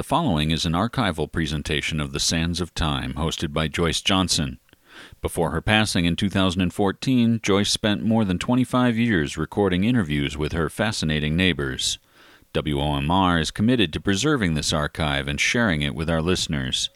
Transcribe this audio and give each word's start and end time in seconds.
The 0.00 0.04
following 0.04 0.50
is 0.50 0.64
an 0.64 0.72
archival 0.72 1.30
presentation 1.30 2.00
of 2.00 2.12
The 2.12 2.20
Sands 2.20 2.62
of 2.62 2.72
Time, 2.72 3.12
hosted 3.18 3.52
by 3.52 3.68
Joyce 3.68 4.00
Johnson. 4.00 4.58
Before 5.20 5.50
her 5.50 5.60
passing 5.60 6.06
in 6.06 6.16
2014, 6.16 7.40
Joyce 7.42 7.70
spent 7.70 8.02
more 8.02 8.24
than 8.24 8.38
25 8.38 8.96
years 8.96 9.36
recording 9.36 9.84
interviews 9.84 10.38
with 10.38 10.52
her 10.52 10.70
fascinating 10.70 11.36
neighbors. 11.36 11.98
WOMR 12.54 13.42
is 13.42 13.50
committed 13.50 13.92
to 13.92 14.00
preserving 14.00 14.54
this 14.54 14.72
archive 14.72 15.28
and 15.28 15.38
sharing 15.38 15.82
it 15.82 15.94
with 15.94 16.08
our 16.08 16.22
listeners. 16.22 16.88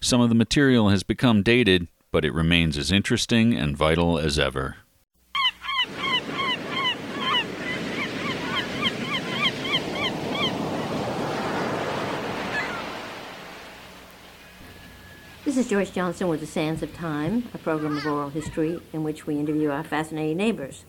Some 0.00 0.20
of 0.20 0.28
the 0.28 0.34
material 0.34 0.88
has 0.88 1.04
become 1.04 1.44
dated, 1.44 1.86
but 2.10 2.24
it 2.24 2.34
remains 2.34 2.76
as 2.76 2.90
interesting 2.90 3.54
and 3.54 3.76
vital 3.76 4.18
as 4.18 4.40
ever. 4.40 4.78
This 15.50 15.66
is 15.66 15.68
Joyce 15.68 15.90
Johnson 15.90 16.28
with 16.28 16.38
The 16.38 16.46
Sands 16.46 16.80
of 16.80 16.94
Time, 16.94 17.48
a 17.52 17.58
program 17.58 17.96
of 17.96 18.06
oral 18.06 18.30
history 18.30 18.80
in 18.92 19.02
which 19.02 19.26
we 19.26 19.36
interview 19.36 19.70
our 19.70 19.82
fascinating 19.82 20.36
neighbors. 20.36 20.84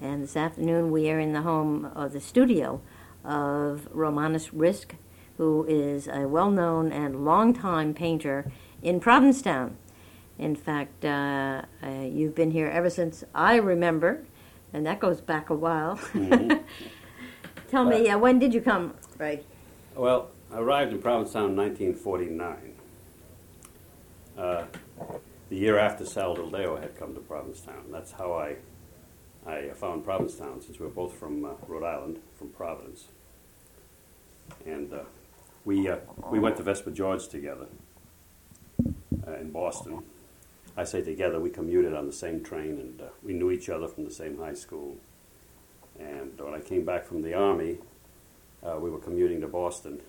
And 0.00 0.22
this 0.22 0.36
afternoon 0.36 0.92
we 0.92 1.10
are 1.10 1.18
in 1.18 1.32
the 1.32 1.42
home 1.42 1.86
of 1.86 2.12
the 2.12 2.20
studio 2.20 2.80
of 3.24 3.88
Romanos 3.90 4.50
Rizk, 4.50 4.92
who 5.38 5.66
is 5.68 6.06
a 6.06 6.28
well 6.28 6.52
known 6.52 6.92
and 6.92 7.24
long-time 7.24 7.94
painter 7.94 8.52
in 8.80 9.00
Provincetown. 9.00 9.76
In 10.38 10.54
fact, 10.54 11.04
uh, 11.04 11.62
uh, 11.82 11.88
you've 12.02 12.36
been 12.36 12.52
here 12.52 12.68
ever 12.68 12.90
since 12.90 13.24
I 13.34 13.56
remember, 13.56 14.24
and 14.72 14.86
that 14.86 15.00
goes 15.00 15.20
back 15.20 15.50
a 15.50 15.54
while. 15.56 15.96
Mhm. 16.12 16.62
Tell 17.68 17.84
me, 17.84 18.08
uh, 18.08 18.18
when 18.18 18.38
did 18.38 18.54
you 18.54 18.60
come, 18.60 18.94
Ray? 19.18 19.40
Well, 19.96 20.28
I 20.52 20.58
arrived 20.58 20.92
in 20.92 21.02
Provincetown 21.02 21.50
in 21.50 21.56
1949. 21.56 22.75
Uh, 24.36 24.64
the 25.48 25.56
year 25.56 25.78
after 25.78 26.04
Sal 26.04 26.34
Del 26.34 26.50
Deo 26.50 26.76
had 26.76 26.98
come 26.98 27.14
to 27.14 27.20
Provincetown. 27.20 27.84
That's 27.90 28.12
how 28.12 28.34
I, 28.34 28.56
I 29.46 29.70
found 29.70 30.04
Provincetown, 30.04 30.60
since 30.60 30.78
we're 30.78 30.88
both 30.88 31.18
from 31.18 31.44
uh, 31.44 31.50
Rhode 31.66 31.84
Island, 31.84 32.18
from 32.36 32.50
Providence. 32.50 33.06
And 34.66 34.92
uh, 34.92 35.04
we, 35.64 35.88
uh, 35.88 35.98
we 36.30 36.38
went 36.38 36.56
to 36.58 36.62
Vesper 36.62 36.90
George 36.90 37.28
together 37.28 37.66
uh, 39.26 39.36
in 39.40 39.50
Boston. 39.52 40.02
I 40.76 40.84
say 40.84 41.00
together, 41.00 41.40
we 41.40 41.48
commuted 41.48 41.94
on 41.94 42.06
the 42.06 42.12
same 42.12 42.44
train, 42.44 42.78
and 42.78 43.02
we 43.22 43.32
knew 43.32 43.50
each 43.50 43.70
other 43.70 43.88
from 43.88 44.04
the 44.04 44.10
same 44.10 44.36
high 44.36 44.54
school. 44.54 44.96
And 45.98 46.38
when 46.38 46.52
I 46.52 46.60
came 46.60 46.84
back 46.84 47.06
from 47.06 47.22
the 47.22 47.32
Army, 47.32 47.78
we 48.62 48.90
were 48.90 48.98
commuting 48.98 49.40
to 49.40 49.48
Boston. 49.48 50.02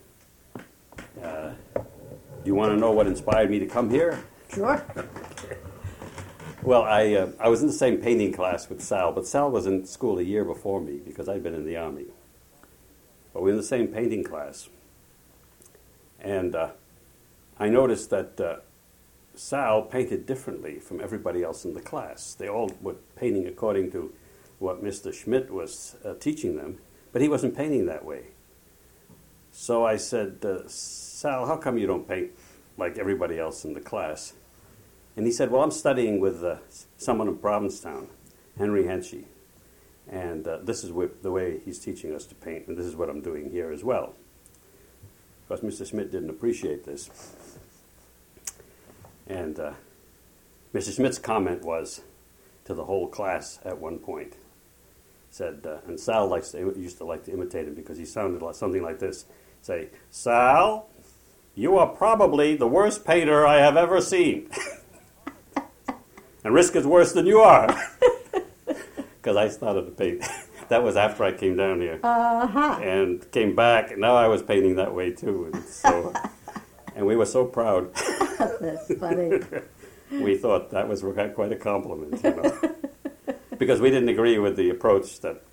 Do 2.48 2.54
you 2.54 2.56
want 2.56 2.72
to 2.72 2.78
know 2.78 2.94
what 2.94 3.08
inspired 3.08 3.52
me 3.52 3.60
to 3.60 3.66
come 3.66 3.90
here? 3.90 4.24
Sure. 4.54 4.82
Well, 6.64 6.84
I, 6.84 7.14
uh, 7.14 7.32
I 7.42 7.50
was 7.50 7.60
in 7.60 7.68
the 7.68 7.74
same 7.74 7.98
painting 7.98 8.32
class 8.32 8.70
with 8.70 8.82
Sal, 8.82 9.12
but 9.12 9.28
Sal 9.28 9.52
was 9.52 9.68
in 9.68 9.86
school 9.86 10.18
a 10.18 10.22
year 10.22 10.46
before 10.46 10.80
me 10.80 11.02
because 11.06 11.28
I'd 11.28 11.44
been 11.44 11.54
in 11.54 11.66
the 11.66 11.76
Army. 11.76 12.06
But 13.34 13.42
we 13.42 13.48
were 13.48 13.52
in 13.52 13.58
the 13.58 13.64
same 13.64 13.90
painting 13.90 14.24
class. 14.24 14.70
And 16.22 16.56
uh, 16.56 16.70
I 17.60 17.68
noticed 17.68 18.12
that 18.12 18.40
uh, 18.40 18.56
Sal 19.36 19.82
painted 19.82 20.26
differently 20.26 20.80
from 20.80 21.02
everybody 21.02 21.44
else 21.44 21.66
in 21.66 21.74
the 21.74 21.82
class. 21.82 22.34
They 22.34 22.48
all 22.48 22.72
were 22.82 22.96
painting 23.18 23.46
according 23.46 23.92
to 23.92 24.14
what 24.60 24.82
Mr. 24.82 25.14
Schmidt 25.14 25.52
was 25.52 25.98
uh, 26.06 26.14
teaching 26.14 26.56
them, 26.56 26.78
but 27.12 27.22
he 27.22 27.28
wasn't 27.28 27.58
painting 27.58 27.88
that 27.88 28.06
way. 28.06 28.28
So 29.52 29.86
I 29.86 29.98
said, 29.98 30.38
uh, 30.46 30.70
Sal, 31.18 31.48
how 31.48 31.58
come 31.58 31.80
you 31.80 31.88
don't 31.88 32.08
paint 32.08 32.30
like 32.78 33.00
everybody 33.00 33.40
else 33.40 33.66
in 33.66 33.74
the 33.74 33.82
class? 33.82 34.34
And 35.16 35.26
he 35.26 35.32
said, 35.32 35.50
Well, 35.50 35.64
I'm 35.64 35.72
studying 35.72 36.20
with 36.20 36.44
uh, 36.44 36.58
someone 36.96 37.28
in 37.28 37.38
Provincetown, 37.38 38.10
Henry 38.56 38.84
Hensche. 38.84 39.24
And 40.08 40.48
uh, 40.48 40.60
this 40.62 40.84
is 40.84 40.94
the 41.24 41.32
way 41.32 41.60
he's 41.66 41.80
teaching 41.80 42.14
us 42.14 42.28
to 42.28 42.36
paint, 42.36 42.68
and 42.68 42.78
this 42.78 42.86
is 42.86 42.96
what 42.96 43.10
I'm 43.10 43.22
doing 43.22 43.50
here 43.50 43.72
as 43.72 43.84
well. 43.84 44.14
Of 45.42 45.48
course, 45.48 45.62
Mr. 45.62 45.90
Schmidt 45.90 46.12
didn't 46.12 46.30
appreciate 46.30 46.86
this. 46.86 47.10
And 49.26 49.60
uh, 49.60 49.72
Mr. 50.72 50.96
Schmidt's 50.96 51.18
comment 51.18 51.64
was 51.64 52.02
to 52.66 52.76
the 52.76 52.86
whole 52.86 53.08
class 53.08 53.58
at 53.66 53.80
one 53.80 53.98
point 53.98 54.36
said, 55.32 55.66
uh, 55.66 55.78
and 55.88 56.00
Sal 56.00 56.28
likes 56.28 56.52
to, 56.52 56.74
used 56.78 57.00
to 57.00 57.06
like 57.06 57.26
to 57.26 57.34
imitate 57.34 57.68
him 57.68 57.74
because 57.74 57.98
he 57.98 58.06
sounded 58.06 58.42
like 58.42 58.56
something 58.56 58.82
like 58.82 59.00
this 59.00 59.26
say, 59.62 59.90
Sal, 60.10 60.88
you 61.58 61.76
are 61.80 61.88
probably 61.88 62.56
the 62.56 62.68
worst 62.68 63.04
painter 63.04 63.46
I 63.46 63.58
have 63.58 63.76
ever 63.76 64.00
seen. 64.00 64.48
and 66.44 66.54
Rizk 66.54 66.76
is 66.76 66.86
worse 66.86 67.14
than 67.14 67.26
you 67.26 67.40
are. 67.40 67.68
Because 69.18 69.36
I 69.36 69.50
started 69.50 69.86
to 69.88 69.92
paint. 69.92 70.24
that 70.70 70.84
was 70.84 70.96
after 70.96 71.26
I 71.26 71.34
came 71.34 71.58
down 71.58 71.82
here 71.82 72.00
Uh 72.02 72.48
huh. 72.48 72.80
and 72.82 73.30
came 73.34 73.58
back, 73.58 73.92
and 73.92 74.00
now 74.00 74.16
I 74.16 74.30
was 74.30 74.42
painting 74.42 74.78
that 74.78 74.94
way 74.94 75.12
too. 75.12 75.50
And, 75.52 75.66
so, 75.66 76.14
and 76.96 77.06
we 77.06 77.18
were 77.18 77.26
so 77.26 77.44
proud. 77.44 77.94
That's 78.62 78.94
funny. 78.96 79.42
we 80.12 80.38
thought 80.38 80.72
that 80.72 80.88
was 80.88 81.04
uh, 81.04 81.30
quite 81.36 81.52
a 81.52 81.58
compliment, 81.58 82.24
you 82.24 82.36
know. 82.36 82.76
because 83.58 83.82
we 83.82 83.90
didn't 83.90 84.08
agree 84.08 84.40
with 84.40 84.56
the 84.56 84.70
approach 84.70 85.20
that 85.20 85.44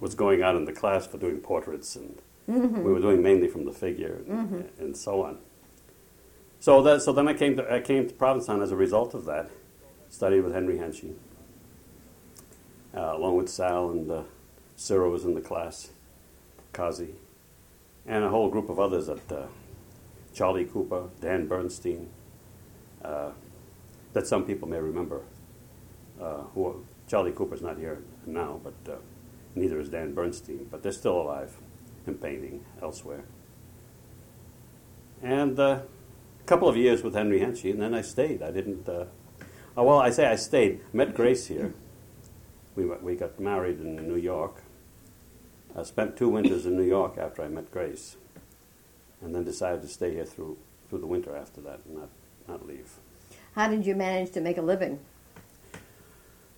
was 0.00 0.16
going 0.16 0.42
on 0.42 0.56
in 0.56 0.64
the 0.64 0.72
class 0.72 1.06
for 1.06 1.18
doing 1.18 1.38
portraits, 1.38 1.94
and 1.94 2.20
mm-hmm. 2.48 2.82
we 2.82 2.92
were 2.92 3.00
doing 3.00 3.22
mainly 3.22 3.46
from 3.46 3.64
the 3.64 3.72
figure 3.72 4.24
and, 4.26 4.26
mm-hmm. 4.26 4.82
and 4.82 4.96
so 4.96 5.22
on. 5.22 5.38
So 6.60 6.82
that, 6.82 7.00
so 7.00 7.12
then 7.12 7.26
I 7.26 7.32
came 7.32 7.56
to 7.56 7.72
I 7.72 7.80
came 7.80 8.06
to 8.06 8.14
Provincetown 8.14 8.62
as 8.62 8.70
a 8.70 8.76
result 8.76 9.14
of 9.14 9.24
that. 9.24 9.50
Studied 10.10 10.42
with 10.42 10.52
Henry 10.52 10.76
Hensche, 10.76 11.14
uh, 12.94 13.16
along 13.16 13.36
with 13.36 13.48
Sal 13.48 13.90
and 13.90 14.10
uh, 14.10 14.22
Ciro 14.76 15.10
was 15.10 15.24
in 15.24 15.34
the 15.34 15.40
class, 15.40 15.90
Cozzi, 16.72 17.12
and 18.06 18.24
a 18.24 18.28
whole 18.28 18.50
group 18.50 18.68
of 18.68 18.80
others 18.80 19.08
at 19.08 19.32
uh, 19.32 19.46
Charlie 20.34 20.64
Cooper, 20.64 21.08
Dan 21.20 21.46
Bernstein, 21.46 22.08
uh, 23.04 23.30
that 24.12 24.26
some 24.26 24.44
people 24.44 24.68
may 24.68 24.78
remember. 24.78 25.22
Uh, 26.20 26.42
who 26.54 26.84
Charlie 27.08 27.32
Cooper's 27.32 27.62
not 27.62 27.78
here 27.78 28.02
now, 28.26 28.60
but 28.62 28.92
uh, 28.92 28.98
neither 29.54 29.80
is 29.80 29.88
Dan 29.88 30.12
Bernstein, 30.12 30.68
but 30.70 30.82
they're 30.82 30.92
still 30.92 31.18
alive 31.22 31.56
and 32.06 32.20
painting 32.20 32.64
elsewhere. 32.82 33.24
And 35.22 35.58
uh, 35.58 35.80
couple 36.50 36.68
of 36.68 36.76
years 36.76 37.04
with 37.04 37.14
Henry 37.14 37.38
Hensche, 37.38 37.70
and 37.70 37.80
then 37.80 37.94
I 37.94 38.00
stayed. 38.02 38.42
I 38.42 38.50
didn't. 38.50 38.88
Uh, 38.88 39.04
oh, 39.76 39.84
well, 39.84 40.00
I 40.00 40.10
say 40.10 40.26
I 40.26 40.34
stayed. 40.34 40.80
Met 40.92 41.14
Grace 41.14 41.46
here. 41.46 41.72
We 42.74 42.86
we 42.86 43.14
got 43.14 43.38
married 43.38 43.78
in 43.80 43.94
New 44.08 44.16
York. 44.16 44.56
I 45.76 45.84
spent 45.84 46.16
two 46.16 46.28
winters 46.28 46.66
in 46.66 46.76
New 46.76 46.88
York 46.98 47.18
after 47.18 47.42
I 47.42 47.48
met 47.48 47.70
Grace, 47.70 48.16
and 49.22 49.32
then 49.32 49.44
decided 49.44 49.82
to 49.82 49.88
stay 49.88 50.12
here 50.12 50.24
through 50.24 50.58
through 50.88 50.98
the 50.98 51.06
winter 51.06 51.36
after 51.36 51.60
that, 51.60 51.82
and 51.86 51.94
not 52.00 52.10
not 52.48 52.66
leave. 52.66 52.98
How 53.54 53.68
did 53.68 53.86
you 53.86 53.94
manage 53.94 54.32
to 54.32 54.40
make 54.40 54.58
a 54.58 54.62
living? 54.62 54.98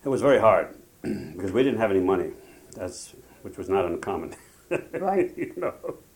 It 0.04 0.08
was 0.08 0.22
very 0.22 0.40
hard 0.40 0.74
because 1.02 1.52
we 1.52 1.62
didn't 1.62 1.80
have 1.80 1.90
any 1.90 2.00
money, 2.00 2.30
that's 2.74 3.14
which 3.42 3.58
was 3.58 3.68
not 3.68 3.84
uncommon. 3.84 4.34
Right. 5.10 5.30
you 5.36 5.52
know. 5.58 5.74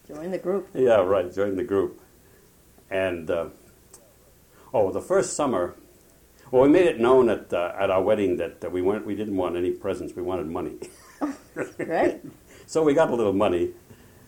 Join 0.08 0.30
the 0.30 0.38
group. 0.38 0.70
Yeah, 0.72 1.02
right. 1.02 1.30
Join 1.30 1.56
the 1.56 1.64
group, 1.72 2.00
and 2.88 3.30
uh, 3.30 3.48
oh, 4.76 4.92
the 4.92 5.00
first 5.00 5.34
summer. 5.34 5.74
Well, 6.50 6.62
we 6.62 6.68
made 6.68 6.86
it 6.86 7.00
known 7.00 7.28
at 7.28 7.52
uh, 7.52 7.72
at 7.78 7.90
our 7.90 8.02
wedding 8.02 8.36
that 8.36 8.64
uh, 8.64 8.70
we 8.70 8.82
weren't 8.82 9.06
we 9.06 9.14
didn't 9.14 9.36
want 9.36 9.56
any 9.56 9.70
presents. 9.70 10.14
We 10.14 10.22
wanted 10.22 10.46
money. 10.46 10.76
Right. 11.78 12.22
So 12.68 12.82
we 12.82 12.94
got 12.94 13.10
a 13.10 13.14
little 13.14 13.32
money, 13.32 13.70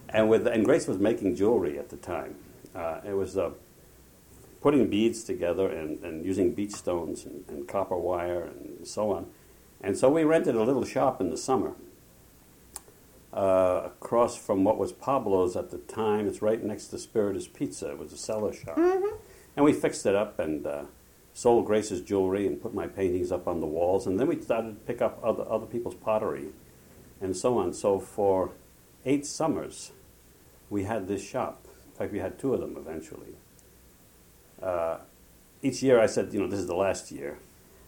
and 0.08 0.30
with 0.30 0.46
and 0.46 0.64
Grace 0.64 0.86
was 0.86 0.98
making 0.98 1.34
jewelry 1.34 1.76
at 1.76 1.88
the 1.88 1.96
time. 1.96 2.36
Uh, 2.72 3.00
it 3.04 3.14
was 3.14 3.36
uh, 3.36 3.50
putting 4.60 4.88
beads 4.88 5.24
together 5.24 5.68
and, 5.68 5.98
and 6.04 6.24
using 6.24 6.54
beach 6.54 6.70
stones 6.70 7.24
and, 7.24 7.44
and 7.48 7.66
copper 7.66 7.96
wire 7.96 8.42
and 8.42 8.86
so 8.86 9.10
on. 9.10 9.26
And 9.80 9.98
so 9.98 10.08
we 10.08 10.22
rented 10.22 10.54
a 10.54 10.62
little 10.62 10.84
shop 10.84 11.20
in 11.20 11.30
the 11.30 11.36
summer 11.36 11.74
uh, 13.32 13.82
across 13.86 14.36
from 14.36 14.62
what 14.62 14.78
was 14.78 14.92
Pablo's 14.92 15.56
at 15.56 15.70
the 15.70 15.78
time. 15.78 16.28
It's 16.28 16.40
right 16.40 16.62
next 16.62 16.86
to 16.88 16.98
Spiritus 16.98 17.48
Pizza. 17.48 17.90
It 17.90 17.98
was 17.98 18.12
a 18.12 18.18
cellar 18.18 18.52
shop, 18.52 18.78
and 19.58 19.64
we 19.64 19.74
fixed 19.74 20.06
it 20.06 20.14
up 20.14 20.38
and. 20.38 20.66
Uh, 20.66 20.84
Sold 21.38 21.66
Grace's 21.66 22.00
jewelry 22.00 22.48
and 22.48 22.60
put 22.60 22.74
my 22.74 22.88
paintings 22.88 23.30
up 23.30 23.46
on 23.46 23.60
the 23.60 23.66
walls, 23.66 24.08
and 24.08 24.18
then 24.18 24.26
we 24.26 24.40
started 24.40 24.70
to 24.70 24.84
pick 24.92 25.00
up 25.00 25.20
other, 25.22 25.48
other 25.48 25.66
people's 25.66 25.94
pottery 25.94 26.48
and 27.20 27.36
so 27.36 27.58
on. 27.58 27.72
So 27.72 28.00
for 28.00 28.50
eight 29.04 29.24
summers, 29.24 29.92
we 30.68 30.82
had 30.82 31.06
this 31.06 31.24
shop. 31.24 31.68
In 31.86 31.92
fact, 31.92 32.12
we 32.12 32.18
had 32.18 32.40
two 32.40 32.54
of 32.54 32.60
them 32.60 32.76
eventually. 32.76 33.36
Uh, 34.60 34.98
each 35.62 35.80
year 35.80 36.00
I 36.00 36.06
said, 36.06 36.32
you 36.32 36.40
know, 36.40 36.48
this 36.48 36.58
is 36.58 36.66
the 36.66 36.74
last 36.74 37.12
year. 37.12 37.38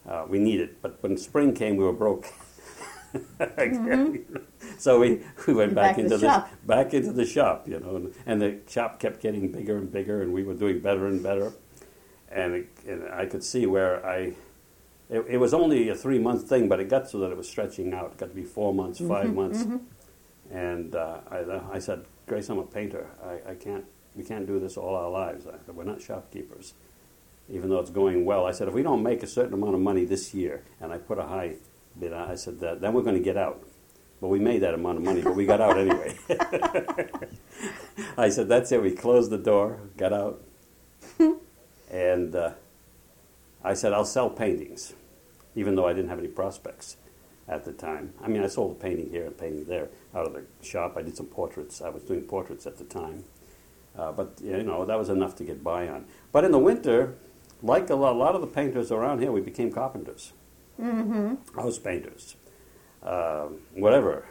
Uh, 0.08 0.26
we 0.28 0.38
need 0.38 0.60
it. 0.60 0.80
But 0.80 1.02
when 1.02 1.16
spring 1.16 1.52
came, 1.52 1.76
we 1.76 1.82
were 1.82 1.92
broke. 1.92 2.26
Mm-hmm. 3.40 4.36
So 4.78 5.00
we, 5.00 5.20
we 5.46 5.54
went 5.54 5.74
back, 5.74 5.96
Back 5.96 5.98
into 5.98 6.16
the 6.16 6.26
shop. 6.26 6.50
back 6.66 6.94
into 6.94 7.12
the 7.12 7.26
shop, 7.26 7.68
you 7.68 7.80
know, 7.80 7.96
and, 7.96 8.14
and 8.24 8.40
the 8.40 8.58
shop 8.68 8.98
kept 8.98 9.20
getting 9.20 9.50
bigger 9.52 9.76
and 9.76 9.90
bigger, 9.90 10.22
and 10.22 10.32
we 10.32 10.42
were 10.42 10.54
doing 10.54 10.80
better 10.80 11.06
and 11.06 11.22
better. 11.22 11.52
And, 12.30 12.54
it, 12.54 12.68
and 12.86 13.08
I 13.12 13.26
could 13.26 13.42
see 13.44 13.66
where 13.66 14.04
I, 14.06 14.34
it, 15.10 15.24
it 15.28 15.36
was 15.38 15.52
only 15.52 15.88
a 15.88 15.94
three 15.94 16.18
month 16.18 16.48
thing, 16.48 16.68
but 16.68 16.80
it 16.80 16.88
got 16.88 17.10
so 17.10 17.18
that 17.18 17.30
it 17.30 17.36
was 17.36 17.48
stretching 17.48 17.92
out. 17.92 18.12
It 18.12 18.18
got 18.18 18.28
to 18.28 18.34
be 18.34 18.44
four 18.44 18.72
months, 18.72 19.00
mm-hmm, 19.00 19.08
5 19.08 19.34
months. 19.34 19.62
Mm-hmm. 19.64 20.56
And 20.56 20.94
uh, 20.94 21.18
I, 21.30 21.76
I 21.76 21.78
said, 21.78 22.04
Grace, 22.26 22.48
I'm 22.48 22.58
a 22.58 22.64
painter. 22.64 23.06
I, 23.24 23.50
I 23.50 23.54
can't, 23.54 23.84
we 24.14 24.24
can't 24.24 24.46
do 24.46 24.58
this 24.60 24.76
all 24.76 24.94
our 24.94 25.10
lives. 25.10 25.46
I 25.46 25.56
said, 25.66 25.74
we're 25.74 25.84
not 25.84 26.00
shopkeepers, 26.00 26.74
even 27.48 27.70
though 27.70 27.80
it's 27.80 27.90
going 27.90 28.24
well. 28.24 28.46
I 28.46 28.52
said, 28.52 28.68
if 28.68 28.74
we 28.74 28.82
don't 28.82 29.02
make 29.02 29.22
a 29.22 29.26
certain 29.26 29.54
amount 29.54 29.74
of 29.74 29.80
money 29.80 30.04
this 30.04 30.32
year, 30.32 30.62
and 30.80 30.92
I 30.92 30.98
put 30.98 31.18
a 31.18 31.24
high 31.24 31.56
on, 32.02 32.12
I 32.12 32.34
said, 32.34 32.60
that, 32.60 32.80
then 32.80 32.92
we're 32.92 33.02
going 33.02 33.16
to 33.16 33.22
get 33.22 33.36
out. 33.36 33.62
But 34.20 34.28
we 34.28 34.38
made 34.38 34.60
that 34.60 34.74
amount 34.74 34.98
of 34.98 35.04
money, 35.04 35.22
but 35.22 35.34
we 35.34 35.46
got 35.46 35.60
out 35.60 35.78
anyway. 35.78 36.14
I 38.18 38.28
said, 38.28 38.48
that's 38.48 38.70
it. 38.70 38.82
We 38.82 38.92
closed 38.92 39.30
the 39.30 39.38
door, 39.38 39.80
got 39.96 40.12
out, 40.12 40.42
and 41.90 42.34
uh, 42.34 42.52
I 43.64 43.74
said, 43.74 43.92
I'll 43.92 44.04
sell 44.04 44.28
paintings, 44.28 44.94
even 45.54 45.74
though 45.74 45.86
I 45.86 45.94
didn't 45.94 46.10
have 46.10 46.18
any 46.18 46.28
prospects 46.28 46.96
at 47.48 47.64
the 47.64 47.72
time. 47.72 48.14
I 48.22 48.28
mean, 48.28 48.42
I 48.42 48.46
sold 48.46 48.76
a 48.76 48.80
painting 48.80 49.10
here 49.10 49.24
and 49.24 49.32
a 49.32 49.34
painting 49.34 49.64
there 49.64 49.88
out 50.14 50.26
of 50.26 50.34
the 50.34 50.44
shop. 50.62 50.96
I 50.96 51.02
did 51.02 51.16
some 51.16 51.26
portraits. 51.26 51.82
I 51.82 51.88
was 51.88 52.02
doing 52.04 52.22
portraits 52.22 52.66
at 52.66 52.78
the 52.78 52.84
time. 52.84 53.24
Uh, 53.98 54.12
but, 54.12 54.38
you 54.42 54.62
know, 54.62 54.84
that 54.84 54.98
was 54.98 55.08
enough 55.08 55.34
to 55.36 55.44
get 55.44 55.64
by 55.64 55.88
on. 55.88 56.06
But 56.30 56.44
in 56.44 56.52
the 56.52 56.58
winter, 56.58 57.16
like 57.62 57.90
a 57.90 57.94
lot, 57.94 58.12
a 58.12 58.18
lot 58.18 58.34
of 58.34 58.40
the 58.40 58.46
painters 58.46 58.92
around 58.92 59.20
here, 59.20 59.32
we 59.32 59.40
became 59.40 59.72
carpenters, 59.72 60.32
mm-hmm. 60.80 61.58
house 61.58 61.78
painters, 61.78 62.36
uh, 63.02 63.48
whatever 63.74 64.26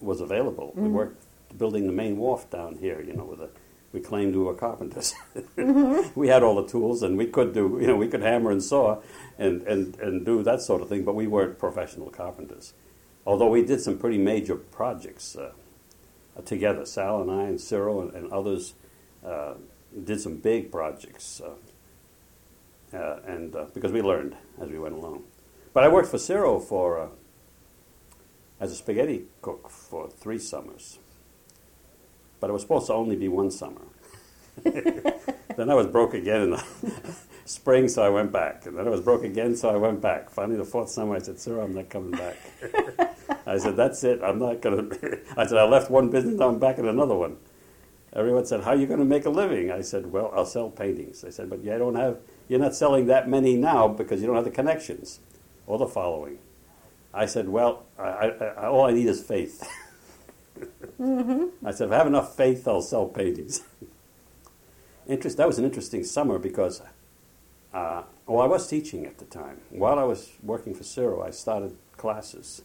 was 0.00 0.20
available. 0.20 0.72
We 0.74 0.88
worked 0.88 1.24
building 1.58 1.86
the 1.86 1.92
main 1.92 2.16
wharf 2.16 2.50
down 2.50 2.76
here, 2.76 3.00
you 3.00 3.14
know, 3.14 3.24
with 3.24 3.40
a, 3.40 3.48
we 3.92 4.00
claimed 4.00 4.34
we 4.34 4.42
were 4.42 4.54
carpenters. 4.54 5.14
we 6.14 6.28
had 6.28 6.42
all 6.42 6.56
the 6.56 6.68
tools 6.68 7.02
and 7.02 7.16
we 7.16 7.26
could 7.26 7.54
do, 7.54 7.78
you 7.80 7.86
know, 7.86 7.96
we 7.96 8.08
could 8.08 8.22
hammer 8.22 8.50
and 8.50 8.62
saw 8.62 9.00
and, 9.38 9.62
and, 9.62 9.96
and 9.96 10.24
do 10.24 10.42
that 10.42 10.60
sort 10.60 10.82
of 10.82 10.88
thing, 10.88 11.04
but 11.04 11.14
we 11.14 11.26
weren't 11.26 11.58
professional 11.58 12.10
carpenters. 12.10 12.74
Although 13.26 13.48
we 13.48 13.64
did 13.64 13.80
some 13.80 13.98
pretty 13.98 14.18
major 14.18 14.54
projects 14.54 15.34
uh, 15.36 15.52
together, 16.44 16.84
Sal 16.84 17.22
and 17.22 17.30
I 17.30 17.44
and 17.44 17.60
Ciro 17.60 18.02
and, 18.02 18.14
and 18.14 18.32
others 18.32 18.74
uh, 19.24 19.54
did 20.04 20.20
some 20.20 20.36
big 20.36 20.70
projects, 20.70 21.40
uh, 21.40 22.96
uh, 22.96 23.20
and 23.26 23.54
uh, 23.56 23.66
because 23.74 23.92
we 23.92 24.02
learned 24.02 24.36
as 24.60 24.68
we 24.68 24.78
went 24.78 24.94
along. 24.94 25.24
But 25.76 25.84
I 25.84 25.88
worked 25.88 26.08
for 26.08 26.16
Ciro 26.16 26.58
for 26.58 26.98
uh, 26.98 27.08
as 28.58 28.72
a 28.72 28.74
spaghetti 28.74 29.26
cook 29.42 29.68
for 29.68 30.08
three 30.08 30.38
summers. 30.38 30.98
But 32.40 32.48
it 32.48 32.54
was 32.54 32.62
supposed 32.62 32.86
to 32.86 32.94
only 32.94 33.14
be 33.14 33.28
one 33.28 33.50
summer. 33.50 33.82
then 34.64 35.68
I 35.68 35.74
was 35.74 35.86
broke 35.86 36.14
again 36.14 36.40
in 36.40 36.50
the 36.52 36.64
spring, 37.44 37.88
so 37.88 38.02
I 38.02 38.08
went 38.08 38.32
back. 38.32 38.64
And 38.64 38.78
then 38.78 38.86
I 38.86 38.90
was 38.90 39.02
broke 39.02 39.22
again, 39.22 39.54
so 39.54 39.68
I 39.68 39.76
went 39.76 40.00
back. 40.00 40.30
Finally, 40.30 40.56
the 40.56 40.64
fourth 40.64 40.88
summer, 40.88 41.14
I 41.14 41.18
said, 41.18 41.38
Sir, 41.38 41.60
I'm 41.60 41.74
not 41.74 41.90
coming 41.90 42.12
back. 42.12 42.38
I 43.46 43.58
said, 43.58 43.76
That's 43.76 44.02
it. 44.02 44.22
I'm 44.22 44.38
not 44.38 44.62
going 44.62 44.88
to. 44.88 45.20
I 45.36 45.44
said, 45.44 45.58
I 45.58 45.64
left 45.64 45.90
one 45.90 46.08
business, 46.08 46.38
now 46.38 46.48
I'm 46.48 46.58
back 46.58 46.78
in 46.78 46.88
another 46.88 47.16
one. 47.16 47.36
Everyone 48.14 48.46
said, 48.46 48.64
How 48.64 48.70
are 48.70 48.76
you 48.76 48.86
going 48.86 49.00
to 49.00 49.04
make 49.04 49.26
a 49.26 49.30
living? 49.30 49.70
I 49.70 49.82
said, 49.82 50.10
Well, 50.10 50.32
I'll 50.34 50.46
sell 50.46 50.70
paintings. 50.70 51.20
They 51.20 51.30
said, 51.30 51.50
But 51.50 51.62
you 51.62 51.76
don't 51.76 51.96
have, 51.96 52.16
you're 52.48 52.60
not 52.60 52.74
selling 52.74 53.08
that 53.08 53.28
many 53.28 53.56
now 53.56 53.88
because 53.88 54.22
you 54.22 54.26
don't 54.26 54.36
have 54.36 54.46
the 54.46 54.50
connections 54.50 55.20
or 55.66 55.78
the 55.78 55.86
following. 55.86 56.38
I 57.12 57.26
said, 57.26 57.48
Well, 57.48 57.84
I, 57.98 58.02
I, 58.02 58.26
I, 58.28 58.66
all 58.68 58.86
I 58.86 58.92
need 58.92 59.06
is 59.06 59.22
faith. 59.22 59.62
I 61.00 61.70
said, 61.70 61.88
If 61.88 61.92
I 61.92 61.96
have 61.96 62.06
enough 62.06 62.36
faith, 62.36 62.66
I'll 62.68 62.82
sell 62.82 63.06
paintings. 63.06 63.62
Interest, 65.06 65.36
that 65.36 65.46
was 65.46 65.58
an 65.58 65.64
interesting 65.64 66.02
summer 66.02 66.38
because, 66.38 66.82
uh, 67.72 68.02
well, 68.26 68.40
I 68.42 68.46
was 68.46 68.66
teaching 68.66 69.06
at 69.06 69.18
the 69.18 69.24
time. 69.24 69.60
While 69.70 69.98
I 69.98 70.02
was 70.04 70.32
working 70.42 70.74
for 70.74 70.82
Ciro, 70.82 71.22
I 71.22 71.30
started 71.30 71.76
classes 71.96 72.62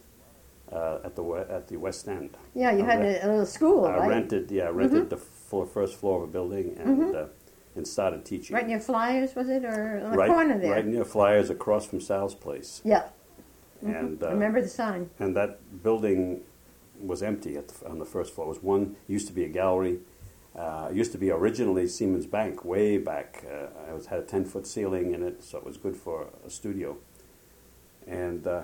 uh, 0.72 0.98
at, 1.04 1.14
the, 1.14 1.22
at 1.48 1.68
the 1.68 1.76
West 1.76 2.08
End. 2.08 2.36
Yeah, 2.54 2.72
you 2.72 2.82
I 2.82 2.86
had 2.86 3.00
rent- 3.00 3.22
a, 3.22 3.26
a 3.26 3.28
little 3.28 3.46
school, 3.46 3.84
I 3.86 3.96
right? 3.96 4.08
rented, 4.08 4.50
yeah, 4.50 4.64
I 4.64 4.70
rented 4.70 5.10
the 5.10 5.18
floor, 5.18 5.66
first 5.66 5.96
floor 5.96 6.22
of 6.22 6.28
a 6.28 6.32
building 6.32 6.76
and, 6.78 7.14
uh, 7.14 7.26
and 7.74 7.86
started 7.86 8.24
teaching. 8.24 8.54
Right 8.54 8.66
near 8.66 8.80
Flyers, 8.80 9.34
was 9.34 9.48
it, 9.48 9.64
or 9.64 10.00
on 10.04 10.10
the 10.12 10.16
right, 10.16 10.28
corner 10.30 10.58
there? 10.58 10.72
right 10.72 10.86
near 10.86 11.04
Flyers, 11.04 11.50
across 11.50 11.86
from 11.86 12.00
Sal's 12.00 12.34
place, 12.34 12.80
Yeah, 12.84 13.08
and 13.80 14.22
I 14.22 14.26
uh, 14.28 14.30
remember 14.30 14.60
the 14.60 14.68
sign. 14.68 15.10
and 15.18 15.34
that 15.36 15.82
building 15.82 16.42
was 17.00 17.22
empty 17.22 17.56
at 17.56 17.68
the, 17.68 17.88
on 17.88 17.98
the 17.98 18.04
first 18.04 18.34
floor. 18.34 18.46
It 18.46 18.50
was 18.50 18.62
one 18.62 18.96
used 19.08 19.26
to 19.28 19.32
be 19.32 19.44
a 19.44 19.48
gallery. 19.48 19.98
Uh, 20.54 20.88
it 20.90 20.96
used 20.96 21.12
to 21.12 21.18
be 21.18 21.30
originally 21.30 21.88
Seamen's 21.88 22.26
Bank, 22.26 22.62
way 22.64 22.98
back. 22.98 23.42
Uh, 23.50 23.90
it 23.90 23.94
was, 23.94 24.06
had 24.06 24.18
a 24.18 24.22
ten 24.22 24.44
foot 24.44 24.66
ceiling 24.66 25.14
in 25.14 25.22
it, 25.22 25.42
so 25.42 25.56
it 25.58 25.64
was 25.64 25.78
good 25.78 25.96
for 25.96 26.28
a 26.46 26.50
studio. 26.50 26.98
And 28.06 28.46
uh, 28.46 28.62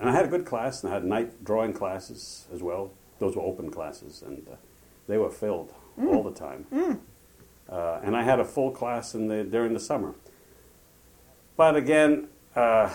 and 0.00 0.08
I 0.08 0.12
had 0.12 0.24
a 0.24 0.28
good 0.28 0.46
class, 0.46 0.82
and 0.82 0.90
I 0.90 0.94
had 0.94 1.04
night 1.04 1.44
drawing 1.44 1.72
classes 1.74 2.46
as 2.52 2.62
well. 2.62 2.92
Those 3.18 3.36
were 3.36 3.42
open 3.42 3.70
classes, 3.70 4.22
and 4.26 4.46
uh, 4.48 4.56
they 5.06 5.18
were 5.18 5.30
filled 5.30 5.72
all 6.00 6.22
the 6.22 6.32
time. 6.32 6.66
Uh, 7.70 8.00
and 8.02 8.16
I 8.16 8.22
had 8.22 8.38
a 8.38 8.44
full 8.44 8.70
class 8.70 9.14
in 9.14 9.28
the 9.28 9.42
during 9.44 9.72
the 9.72 9.80
summer. 9.80 10.14
But 11.56 11.74
again, 11.74 12.28
uh, 12.54 12.92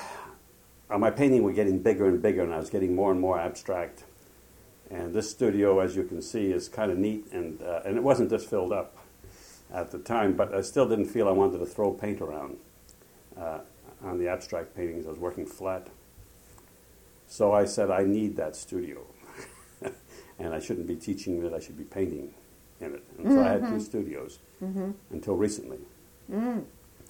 my 0.89 1.09
painting 1.09 1.44
were 1.44 1.53
getting 1.53 1.79
bigger 1.79 2.07
and 2.07 2.21
bigger, 2.21 2.44
and 2.44 2.53
I 2.53 2.57
was 2.57 2.69
getting 2.69 2.95
more 2.95 3.12
and 3.12 3.19
more 3.19 3.39
abstract. 3.39 4.03
And 4.89 5.13
this 5.13 5.29
studio, 5.29 5.79
as 5.79 5.95
you 5.95 6.03
can 6.03 6.21
see, 6.21 6.51
is 6.51 6.68
kind 6.68 6.91
of 6.91 6.97
neat, 6.97 7.25
and 7.31 7.62
uh, 7.62 7.81
and 7.85 7.97
it 7.97 8.03
wasn't 8.03 8.29
just 8.29 8.50
filled 8.50 8.71
up 8.71 8.97
at 9.73 9.91
the 9.91 10.00
time, 10.00 10.33
but 10.33 10.53
I 10.53 10.62
still 10.62 10.88
didn't 10.88 11.06
feel 11.06 11.27
I 11.27 11.31
wanted 11.31 11.59
to 11.59 11.65
throw 11.65 11.91
paint 11.91 12.21
around 12.21 12.57
uh, 13.38 13.59
on 14.03 14.19
the 14.19 14.27
abstract 14.27 14.75
paintings. 14.75 15.06
I 15.06 15.09
was 15.09 15.19
working 15.19 15.45
flat, 15.45 15.88
so 17.27 17.53
I 17.53 17.65
said 17.65 17.89
I 17.89 18.03
need 18.03 18.35
that 18.38 18.56
studio, 18.56 19.01
and 20.39 20.53
I 20.53 20.59
shouldn't 20.59 20.88
be 20.88 20.95
teaching 20.95 21.44
it. 21.44 21.53
I 21.53 21.59
should 21.59 21.77
be 21.77 21.85
painting 21.85 22.33
in 22.79 22.95
it. 22.95 23.03
And 23.18 23.31
so 23.31 23.41
I 23.41 23.50
had 23.50 23.68
two 23.68 23.79
studios 23.79 24.39
Mm-hmm. 24.63 24.92
until 25.10 25.36
recently, 25.36 25.80
mm. 26.31 26.63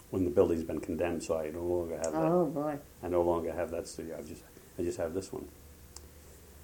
when 0.09 0.23
the 0.23 0.29
building's 0.29 0.63
been 0.63 0.79
condemned. 0.79 1.23
So 1.23 1.37
I 1.37 1.49
no 1.49 1.63
longer 1.63 1.97
have 1.97 2.13
that. 2.13 2.15
Oh 2.15 2.45
boy. 2.45 2.77
I 3.03 3.07
no 3.07 3.21
longer 3.21 3.51
have 3.53 3.71
that 3.71 3.87
studio. 3.87 4.17
I 4.17 4.21
just 4.21 4.43
I 4.79 4.83
just 4.83 4.97
have 4.97 5.13
this 5.13 5.31
one. 5.33 5.47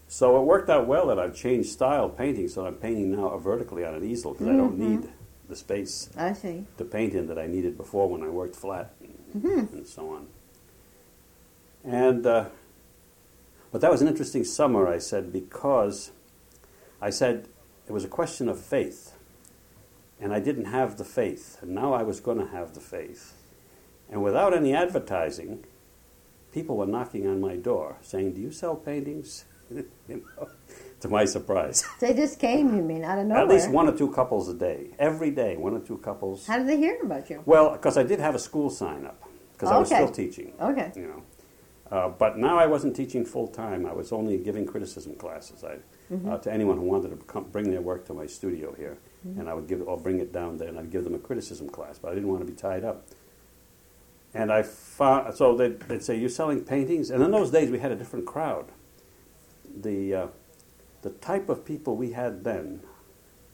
So 0.08 0.38
it 0.38 0.44
worked 0.44 0.70
out 0.70 0.88
well 0.88 1.08
that 1.08 1.20
I've 1.20 1.36
changed 1.36 1.70
style 1.70 2.08
painting, 2.08 2.48
so 2.48 2.66
I'm 2.66 2.76
painting 2.76 3.12
now 3.12 3.38
vertically 3.38 3.84
on 3.84 3.96
an 3.96 4.06
easel 4.06 4.32
because 4.32 4.48
I 4.48 4.54
don't 4.54 4.80
mm-hmm. 4.80 5.02
need 5.02 5.10
the 5.50 5.56
space 5.56 6.10
I 6.18 6.34
see. 6.34 6.66
to 6.78 6.86
paint 6.86 7.14
in 7.14 7.28
that 7.28 7.38
I 7.38 7.48
needed 7.48 7.78
before 7.78 8.10
when 8.10 8.24
I 8.24 8.30
worked 8.30 8.56
flat 8.56 8.94
and, 9.02 9.44
mm-hmm. 9.44 9.76
and 9.76 9.88
so 9.88 10.10
on. 10.10 10.28
And 11.84 12.26
uh, 12.26 12.46
but 13.72 13.82
that 13.82 13.92
was 13.92 14.02
an 14.02 14.08
interesting 14.08 14.44
summer, 14.44 14.88
I 14.88 14.98
said, 14.98 15.34
because 15.34 16.12
I 17.02 17.10
said 17.10 17.48
it 17.88 17.92
was 17.92 18.06
a 18.06 18.10
question 18.10 18.48
of 18.50 18.60
faith, 18.60 19.14
and 20.20 20.34
I 20.34 20.40
didn't 20.40 20.66
have 20.66 20.98
the 20.98 21.06
faith, 21.06 21.58
and 21.62 21.72
now 21.76 21.94
I 21.94 22.04
was 22.04 22.20
going 22.20 22.40
to 22.40 22.48
have 22.48 22.74
the 22.74 22.80
faith, 22.82 23.34
and 24.10 24.24
without 24.24 24.54
any 24.54 24.74
advertising, 24.74 25.64
people 26.52 26.78
were 26.78 26.86
knocking 26.88 27.28
on 27.28 27.40
my 27.42 27.56
door 27.56 27.98
saying, 28.02 28.34
"Do 28.34 28.42
you 28.42 28.52
sell 28.52 28.76
paintings?" 28.76 29.46
you 29.72 29.86
know, 30.10 30.48
to 31.02 31.10
my 31.10 31.26
surprise. 31.26 31.84
They 32.00 32.14
just 32.14 32.40
came, 32.40 32.76
you 32.76 32.82
mean, 32.82 33.04
out 33.04 33.20
of 33.20 33.28
nowhere? 33.28 33.44
At 33.44 33.50
least 33.50 33.70
one 33.70 33.88
or 33.88 33.96
two 33.98 34.10
couples 34.12 34.48
a 34.50 34.54
day, 34.54 34.88
every 34.98 35.30
day, 35.32 35.58
one 35.58 35.74
or 35.74 35.80
two 35.80 35.98
couples. 35.98 36.48
How 36.48 36.58
did 36.58 36.68
they 36.68 36.78
hear 36.78 36.98
about 37.04 37.30
you? 37.30 37.42
Well, 37.46 37.72
because 37.72 37.98
I 37.98 38.04
did 38.04 38.20
have 38.20 38.34
a 38.36 38.40
school 38.40 38.70
sign 38.70 39.06
up, 39.06 39.22
because 39.54 39.70
I 39.70 39.78
was 39.78 39.90
still 39.90 40.10
teaching. 40.10 40.54
Okay. 40.60 40.92
You 40.96 41.08
know, 41.08 41.24
uh, 41.92 42.10
but 42.10 42.38
now 42.38 42.58
I 42.58 42.66
wasn't 42.66 42.96
teaching 42.96 43.26
full 43.26 43.48
time. 43.48 43.86
I 43.86 43.94
was 43.94 44.12
only 44.12 44.38
giving 44.38 44.66
criticism 44.66 45.16
classes 45.16 45.64
I, 45.64 45.78
Mm-hmm. 46.10 46.30
uh, 46.32 46.38
to 46.38 46.54
anyone 46.54 46.78
who 46.78 46.86
wanted 46.86 47.10
to 47.10 47.18
come, 47.26 47.44
bring 47.52 47.70
their 47.70 47.82
work 47.82 48.06
to 48.06 48.14
my 48.14 48.28
studio 48.28 48.74
here, 48.78 48.98
and 49.38 49.50
I 49.50 49.54
would 49.54 49.68
give 49.68 49.82
or 49.88 49.98
bring 49.98 50.20
it 50.20 50.32
down 50.32 50.58
there, 50.58 50.68
and 50.68 50.80
I'd 50.80 50.92
give 50.92 51.04
them 51.04 51.16
a 51.16 51.20
criticism 51.20 51.70
class. 51.70 52.00
But 52.00 52.12
I 52.12 52.16
didn't 52.16 52.30
want 52.30 52.42
to 52.46 52.52
be 52.52 52.58
tied 52.58 52.84
up. 52.84 53.06
And 54.34 54.52
I 54.52 54.62
found 54.62 55.36
so 55.36 55.56
they'd, 55.56 55.80
they'd 55.82 56.04
say, 56.04 56.18
"You're 56.18 56.30
selling 56.30 56.64
paintings," 56.64 57.10
and 57.10 57.24
in 57.24 57.32
those 57.32 57.52
days 57.52 57.70
we 57.72 57.80
had 57.80 57.92
a 57.92 57.96
different 57.96 58.26
crowd. 58.26 58.72
The 59.76 60.14
uh, 60.14 60.28
the 61.02 61.10
type 61.12 61.50
of 61.50 61.66
people 61.66 61.96
we 61.96 62.12
had 62.12 62.44
then, 62.44 62.82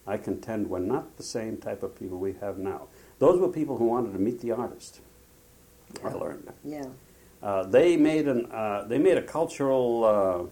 I 0.07 0.17
contend, 0.17 0.69
were 0.69 0.79
not 0.79 1.17
the 1.17 1.23
same 1.23 1.57
type 1.57 1.83
of 1.83 1.97
people 1.97 2.17
we 2.17 2.33
have 2.41 2.57
now. 2.57 2.87
Those 3.19 3.39
were 3.39 3.49
people 3.49 3.77
who 3.77 3.85
wanted 3.85 4.13
to 4.13 4.19
meet 4.19 4.41
the 4.41 4.51
artist. 4.51 4.99
I 6.03 6.09
learned. 6.13 6.51
Yeah. 6.63 6.85
Uh, 7.41 7.63
they 7.63 7.97
made 7.97 8.27
an 8.27 8.51
uh, 8.51 8.85
they 8.87 8.97
made 8.97 9.17
a 9.17 9.21
cultural 9.21 10.51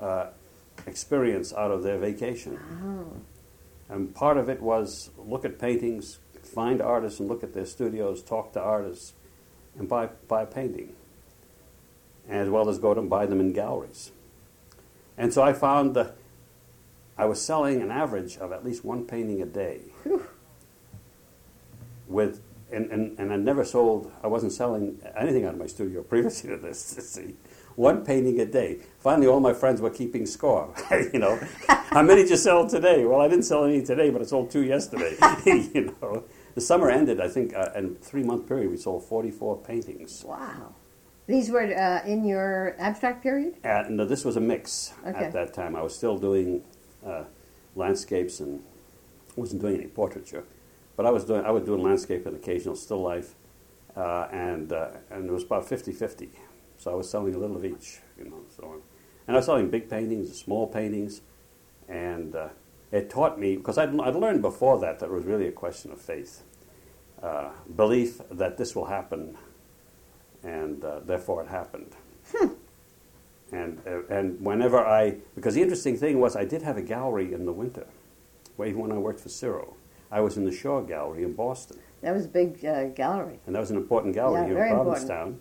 uh, 0.00 0.04
uh, 0.04 0.30
experience 0.86 1.52
out 1.52 1.70
of 1.70 1.82
their 1.82 1.98
vacation, 1.98 2.58
and 3.88 4.14
part 4.14 4.36
of 4.36 4.48
it 4.48 4.60
was 4.60 5.10
look 5.16 5.44
at 5.44 5.58
paintings, 5.58 6.18
find 6.42 6.80
artists, 6.80 7.20
and 7.20 7.28
look 7.28 7.42
at 7.42 7.54
their 7.54 7.66
studios, 7.66 8.22
talk 8.22 8.52
to 8.52 8.60
artists, 8.60 9.12
and 9.78 9.88
buy 9.88 10.06
buy 10.28 10.42
a 10.42 10.46
painting, 10.46 10.94
as 12.28 12.48
well 12.48 12.68
as 12.68 12.78
go 12.78 12.94
to 12.94 13.02
buy 13.02 13.26
them 13.26 13.40
in 13.40 13.52
galleries. 13.52 14.12
And 15.16 15.32
so 15.32 15.42
I 15.42 15.52
found 15.52 15.94
that 15.94 16.16
I 17.16 17.24
was 17.24 17.40
selling 17.40 17.80
an 17.80 17.90
average 17.90 18.36
of 18.36 18.52
at 18.52 18.64
least 18.64 18.84
one 18.84 19.04
painting 19.04 19.40
a 19.40 19.46
day. 19.46 19.80
With 22.06 22.42
and, 22.70 22.90
and, 22.90 23.18
and 23.18 23.32
I 23.32 23.36
never 23.36 23.64
sold, 23.64 24.10
I 24.22 24.26
wasn't 24.26 24.52
selling 24.52 25.00
anything 25.16 25.44
out 25.44 25.54
of 25.54 25.58
my 25.58 25.66
studio 25.66 26.02
previously 26.02 26.50
to 26.50 26.56
this. 26.56 26.80
See, 26.80 27.34
one 27.76 28.04
painting 28.04 28.40
a 28.40 28.46
day. 28.46 28.78
Finally, 28.98 29.28
all 29.28 29.40
my 29.40 29.52
friends 29.52 29.80
were 29.80 29.90
keeping 29.90 30.26
score. 30.26 30.74
you 31.12 31.18
know, 31.18 31.38
how 31.68 32.02
many 32.02 32.22
did 32.22 32.30
you 32.30 32.36
sell 32.36 32.66
today? 32.66 33.04
Well, 33.04 33.20
I 33.20 33.28
didn't 33.28 33.44
sell 33.44 33.64
any 33.64 33.82
today, 33.82 34.10
but 34.10 34.20
I 34.22 34.24
sold 34.24 34.50
two 34.50 34.64
yesterday. 34.64 35.16
you 35.46 35.94
know, 36.02 36.24
the 36.54 36.60
summer 36.60 36.90
ended. 36.90 37.20
I 37.20 37.28
think 37.28 37.54
uh, 37.54 37.70
in 37.76 37.94
three 37.96 38.22
month 38.22 38.48
period 38.48 38.70
we 38.70 38.76
sold 38.76 39.04
forty 39.04 39.30
four 39.30 39.56
paintings. 39.56 40.24
Wow. 40.26 40.74
These 41.26 41.50
were 41.50 41.62
uh, 41.62 42.06
in 42.06 42.24
your 42.24 42.76
abstract 42.78 43.22
period? 43.22 43.56
Uh, 43.64 43.84
no, 43.88 44.04
this 44.04 44.24
was 44.24 44.36
a 44.36 44.40
mix 44.40 44.92
Okay. 45.04 45.24
at 45.24 45.32
that 45.32 45.52
time. 45.52 45.74
I 45.74 45.82
was 45.82 45.92
still 45.94 46.18
doing 46.18 46.62
uh, 47.04 47.24
landscapes 47.74 48.38
and 48.38 48.62
wasn't 49.34 49.60
doing 49.60 49.74
any 49.74 49.88
portraiture, 49.88 50.44
but 50.96 51.04
I 51.04 51.10
was 51.10 51.24
doing 51.24 51.44
I 51.44 51.50
was 51.50 51.64
doing 51.64 51.82
landscape 51.82 52.26
and 52.26 52.36
occasional 52.36 52.76
still 52.76 53.02
life, 53.02 53.34
uh, 53.96 54.28
and 54.30 54.72
uh, 54.72 54.88
and 55.10 55.28
it 55.28 55.32
was 55.32 55.42
about 55.42 55.66
50-50. 55.68 56.28
So 56.78 56.90
I 56.92 56.94
was 56.94 57.08
selling 57.10 57.34
a 57.34 57.38
little 57.38 57.56
of 57.56 57.64
each, 57.64 57.98
you 58.18 58.24
know, 58.24 58.40
so 58.56 58.64
on. 58.64 58.80
And 59.26 59.36
I 59.36 59.38
was 59.38 59.46
selling 59.46 59.70
big 59.70 59.88
paintings, 59.90 60.36
small 60.38 60.66
paintings, 60.66 61.20
and 61.88 62.34
uh, 62.36 62.48
it 62.92 63.10
taught 63.10 63.38
me 63.38 63.56
because 63.56 63.78
I'd, 63.78 63.98
I'd 64.00 64.14
learned 64.14 64.42
before 64.42 64.78
that 64.80 64.98
that 65.00 65.06
it 65.06 65.12
was 65.12 65.24
really 65.24 65.48
a 65.48 65.52
question 65.52 65.90
of 65.90 66.00
faith, 66.00 66.42
uh, 67.22 67.50
belief 67.74 68.20
that 68.30 68.56
this 68.56 68.76
will 68.76 68.86
happen, 68.86 69.36
and 70.44 70.84
uh, 70.84 71.00
therefore 71.00 71.42
it 71.42 71.48
happened. 71.48 71.92
And, 73.52 73.80
uh, 73.86 74.02
and 74.08 74.40
whenever 74.44 74.84
I, 74.84 75.16
because 75.36 75.54
the 75.54 75.62
interesting 75.62 75.96
thing 75.96 76.18
was 76.18 76.34
I 76.34 76.44
did 76.44 76.62
have 76.62 76.76
a 76.76 76.82
gallery 76.82 77.32
in 77.32 77.46
the 77.46 77.52
winter, 77.52 77.86
even 78.58 78.78
when 78.80 78.90
I 78.92 78.98
worked 78.98 79.20
for 79.20 79.28
Ciro. 79.28 79.74
I 80.10 80.20
was 80.20 80.36
in 80.36 80.44
the 80.44 80.52
Shaw 80.52 80.80
Gallery 80.82 81.22
in 81.24 81.32
Boston, 81.32 81.78
That 82.00 82.14
was 82.14 82.26
a 82.26 82.28
big 82.28 82.64
uh, 82.64 82.88
gallery. 82.88 83.40
and 83.46 83.54
that 83.54 83.60
was 83.60 83.70
an 83.72 83.76
important 83.76 84.14
gallery 84.14 84.42
Yeah, 84.42 84.46
here 84.48 84.66
in. 84.66 84.74
Provincetown. 84.74 85.40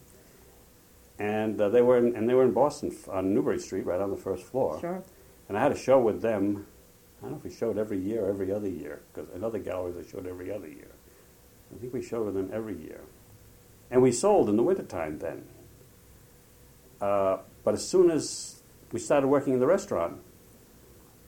And 1.18 1.60
uh, 1.60 1.70
they 1.70 1.82
were 1.82 1.98
in, 1.98 2.16
and 2.16 2.28
they 2.28 2.34
were 2.34 2.44
in 2.44 2.52
Boston 2.52 2.96
on 3.10 3.34
Newbury 3.34 3.60
Street, 3.60 3.86
right 3.86 4.02
on 4.02 4.12
the 4.12 4.18
first 4.18 4.44
floor. 4.44 4.80
Sure. 4.80 5.04
And 5.48 5.58
I 5.58 5.62
had 5.62 5.72
a 5.72 5.78
show 5.78 6.00
with 6.00 6.22
them. 6.22 6.68
I 7.20 7.22
don't 7.22 7.32
know 7.32 7.38
if 7.38 7.44
we 7.44 7.52
showed 7.52 7.78
every 7.78 8.00
year 8.00 8.26
or 8.26 8.30
every 8.30 8.52
other 8.52 8.68
year, 8.68 9.02
because 9.14 9.30
in 9.34 9.44
other 9.44 9.60
galleries 9.60 9.96
I 9.98 10.10
showed 10.10 10.28
every 10.28 10.52
other 10.52 10.68
year. 10.68 10.92
I 11.74 11.80
think 11.80 11.94
we 11.94 12.02
showed 12.02 12.26
with 12.26 12.36
them 12.36 12.50
every 12.54 12.78
year. 12.78 13.02
And 13.90 14.02
we 14.02 14.12
sold 14.12 14.50
in 14.50 14.58
the 14.58 14.64
wintertime 14.64 15.20
then. 15.20 15.46
Uh, 17.00 17.38
but 17.64 17.74
as 17.74 17.88
soon 17.88 18.10
as 18.12 18.62
we 18.92 19.00
started 19.00 19.28
working 19.28 19.54
in 19.54 19.60
the 19.60 19.68
restaurant, 19.68 20.20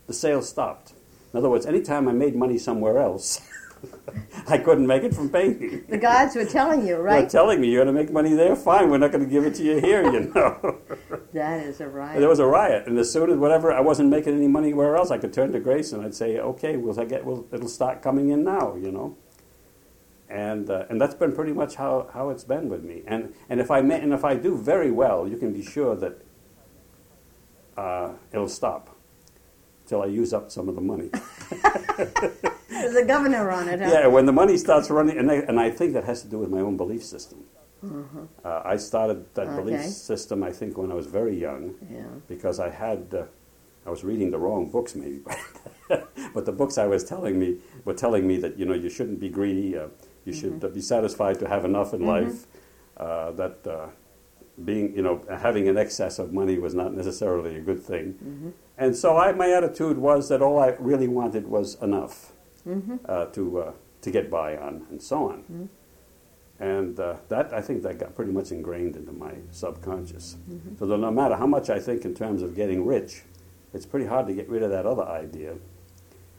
the 0.08 0.13
sales 0.13 0.50
stopped. 0.50 0.94
In 1.34 1.38
other 1.38 1.50
words, 1.50 1.65
anytime 1.65 2.08
I 2.08 2.13
made 2.13 2.36
money 2.36 2.58
somewhere 2.58 2.98
else, 2.98 3.41
I 4.48 4.57
couldn't 4.57 4.88
make 4.88 5.03
it 5.03 5.13
from 5.13 5.29
painting. 5.29 5.84
The 5.89 5.98
gods 5.98 6.36
were 6.36 6.46
telling 6.46 6.86
you, 6.88 6.98
right? 6.98 7.22
They're 7.22 7.29
telling 7.29 7.60
me 7.60 7.69
you're 7.69 7.84
going 7.84 7.93
to 7.96 8.01
make 8.01 8.12
money 8.12 8.34
there. 8.34 8.55
Fine, 8.55 8.89
we're 8.89 8.98
not 8.98 9.12
going 9.12 9.24
to 9.24 9.29
give 9.29 9.46
it 9.46 9.55
to 9.55 9.63
you 9.63 9.79
here. 9.79 10.03
You 10.03 10.31
know. 10.36 10.77
That 11.34 11.65
is 11.65 11.81
a 11.81 11.88
riot. 11.88 12.19
there 12.19 12.29
was 12.29 12.39
a 12.39 12.46
riot, 12.46 12.88
and 12.88 12.98
as 12.98 13.12
soon 13.12 13.29
as 13.29 13.38
whatever 13.38 13.72
I 13.72 13.81
wasn't 13.81 14.10
making 14.10 14.36
any 14.36 14.48
money 14.48 14.67
anywhere 14.67 14.96
else, 14.98 15.12
I 15.12 15.17
could 15.17 15.34
turn 15.34 15.51
to 15.53 15.60
Grace 15.60 15.93
and 15.93 16.03
I'd 16.03 16.13
say, 16.13 16.38
"Okay, 16.39 16.77
well, 16.77 17.00
I 17.00 17.05
get, 17.05 17.25
well, 17.25 17.46
it'll 17.51 17.69
start 17.69 18.01
coming 18.01 18.29
in 18.29 18.43
now," 18.43 18.75
you 18.75 18.91
know. 18.91 19.17
And 20.29 20.69
uh, 20.69 20.86
and 20.89 21.00
that's 21.00 21.15
been 21.15 21.34
pretty 21.34 21.53
much 21.53 21.75
how, 21.75 22.10
how 22.13 22.29
it's 22.29 22.43
been 22.43 22.67
with 22.67 22.84
me. 22.84 23.03
And 23.07 23.34
and 23.50 23.60
if 23.62 23.72
I 23.72 23.81
ma- 23.81 23.96
and 23.96 24.13
if 24.13 24.25
I 24.25 24.36
do 24.36 24.57
very 24.57 24.91
well, 24.91 25.27
you 25.27 25.38
can 25.38 25.53
be 25.53 25.63
sure 25.63 25.96
that 25.96 26.22
uh, 27.77 28.12
it'll 28.34 28.50
stop 28.50 28.96
till 29.86 30.01
I 30.01 30.07
use 30.07 30.34
up 30.34 30.51
some 30.51 30.67
of 30.67 30.75
the 30.75 30.81
money. 30.81 31.10
There's 32.81 32.96
a 32.96 33.05
governor 33.05 33.50
on 33.51 33.67
it, 33.69 33.79
huh? 33.81 33.89
yeah, 33.91 34.07
when 34.07 34.25
the 34.25 34.31
money 34.34 34.57
starts 34.57 34.89
running, 34.89 35.17
and 35.17 35.31
I, 35.31 35.36
and 35.36 35.60
I 35.60 35.69
think 35.69 35.93
that 35.93 36.03
has 36.05 36.22
to 36.24 36.27
do 36.27 36.38
with 36.39 36.50
my 36.50 36.60
own 36.60 36.77
belief 36.77 37.03
system. 37.03 37.43
Uh, 38.43 38.62
I 38.65 38.77
started 38.77 39.34
that 39.36 39.55
belief 39.55 39.81
system, 39.86 40.43
I 40.43 40.51
think, 40.51 40.77
when 40.77 40.91
I 40.91 40.96
was 40.96 41.05
very 41.05 41.39
young 41.39 41.75
Yeah. 41.91 42.05
because 42.27 42.60
I 42.60 42.69
had 42.69 43.13
uh, 43.13 43.24
I 43.86 43.89
was 43.89 44.03
reading 44.03 44.31
the 44.31 44.39
wrong 44.39 44.69
books 44.69 44.96
maybe, 44.96 45.22
but 46.34 46.46
the 46.46 46.51
books 46.51 46.77
I 46.77 46.88
was 46.88 47.03
telling 47.03 47.39
me 47.39 47.57
were 47.86 47.93
telling 47.93 48.27
me 48.27 48.38
that 48.38 48.57
you 48.57 48.65
know 48.65 48.74
you 48.74 48.89
shouldn't 48.89 49.19
be 49.19 49.29
greedy, 49.29 49.77
uh, 49.77 49.88
you 50.25 50.34
should 50.34 50.62
uh, 50.63 50.67
be 50.69 50.81
satisfied 50.81 51.39
to 51.39 51.48
have 51.48 51.63
enough 51.65 51.93
in 51.93 52.05
life, 52.05 52.48
uh, 52.98 53.31
that 53.31 53.65
uh, 53.67 53.88
being 54.65 54.93
you 54.96 55.03
know 55.03 55.22
having 55.29 55.69
an 55.69 55.77
excess 55.77 56.17
of 56.19 56.34
money 56.34 56.57
was 56.57 56.74
not 56.74 56.93
necessarily 56.93 57.55
a 57.57 57.62
good 57.62 57.81
thing, 57.81 58.53
and 58.77 58.96
so 58.96 59.15
I, 59.17 59.31
my 59.34 59.51
attitude 59.51 59.98
was 60.00 60.27
that 60.29 60.41
all 60.41 60.60
I 60.60 60.69
really 60.79 61.07
wanted 61.07 61.48
was 61.48 61.75
enough 61.81 62.34
uh, 63.05 63.25
to 63.27 63.59
uh, 63.59 63.71
to 64.01 64.12
get 64.12 64.29
by 64.29 64.57
on, 64.57 64.86
and 64.89 65.01
so 65.01 65.29
on. 65.29 65.69
And 66.59 67.00
uh, 67.00 67.17
that, 67.29 67.53
I 67.53 67.62
think, 67.62 67.83
that 67.83 68.00
got 68.00 68.15
pretty 68.15 68.31
much 68.31 68.51
ingrained 68.51 68.95
into 68.95 69.12
my 69.12 69.33
subconscious. 69.51 70.38
So 70.79 70.88
that 70.88 70.97
no 70.97 71.12
matter 71.12 71.36
how 71.36 71.45
much 71.45 71.69
I 71.69 71.79
think 71.79 72.03
in 72.03 72.15
terms 72.15 72.41
of 72.41 72.55
getting 72.55 72.83
rich, 72.86 73.21
it's 73.75 73.86
pretty 73.86 74.07
hard 74.07 74.25
to 74.27 74.33
get 74.33 74.50
rid 74.50 74.63
of 74.63 74.71
that 74.71 74.86
other 74.88 75.03
idea 75.03 75.53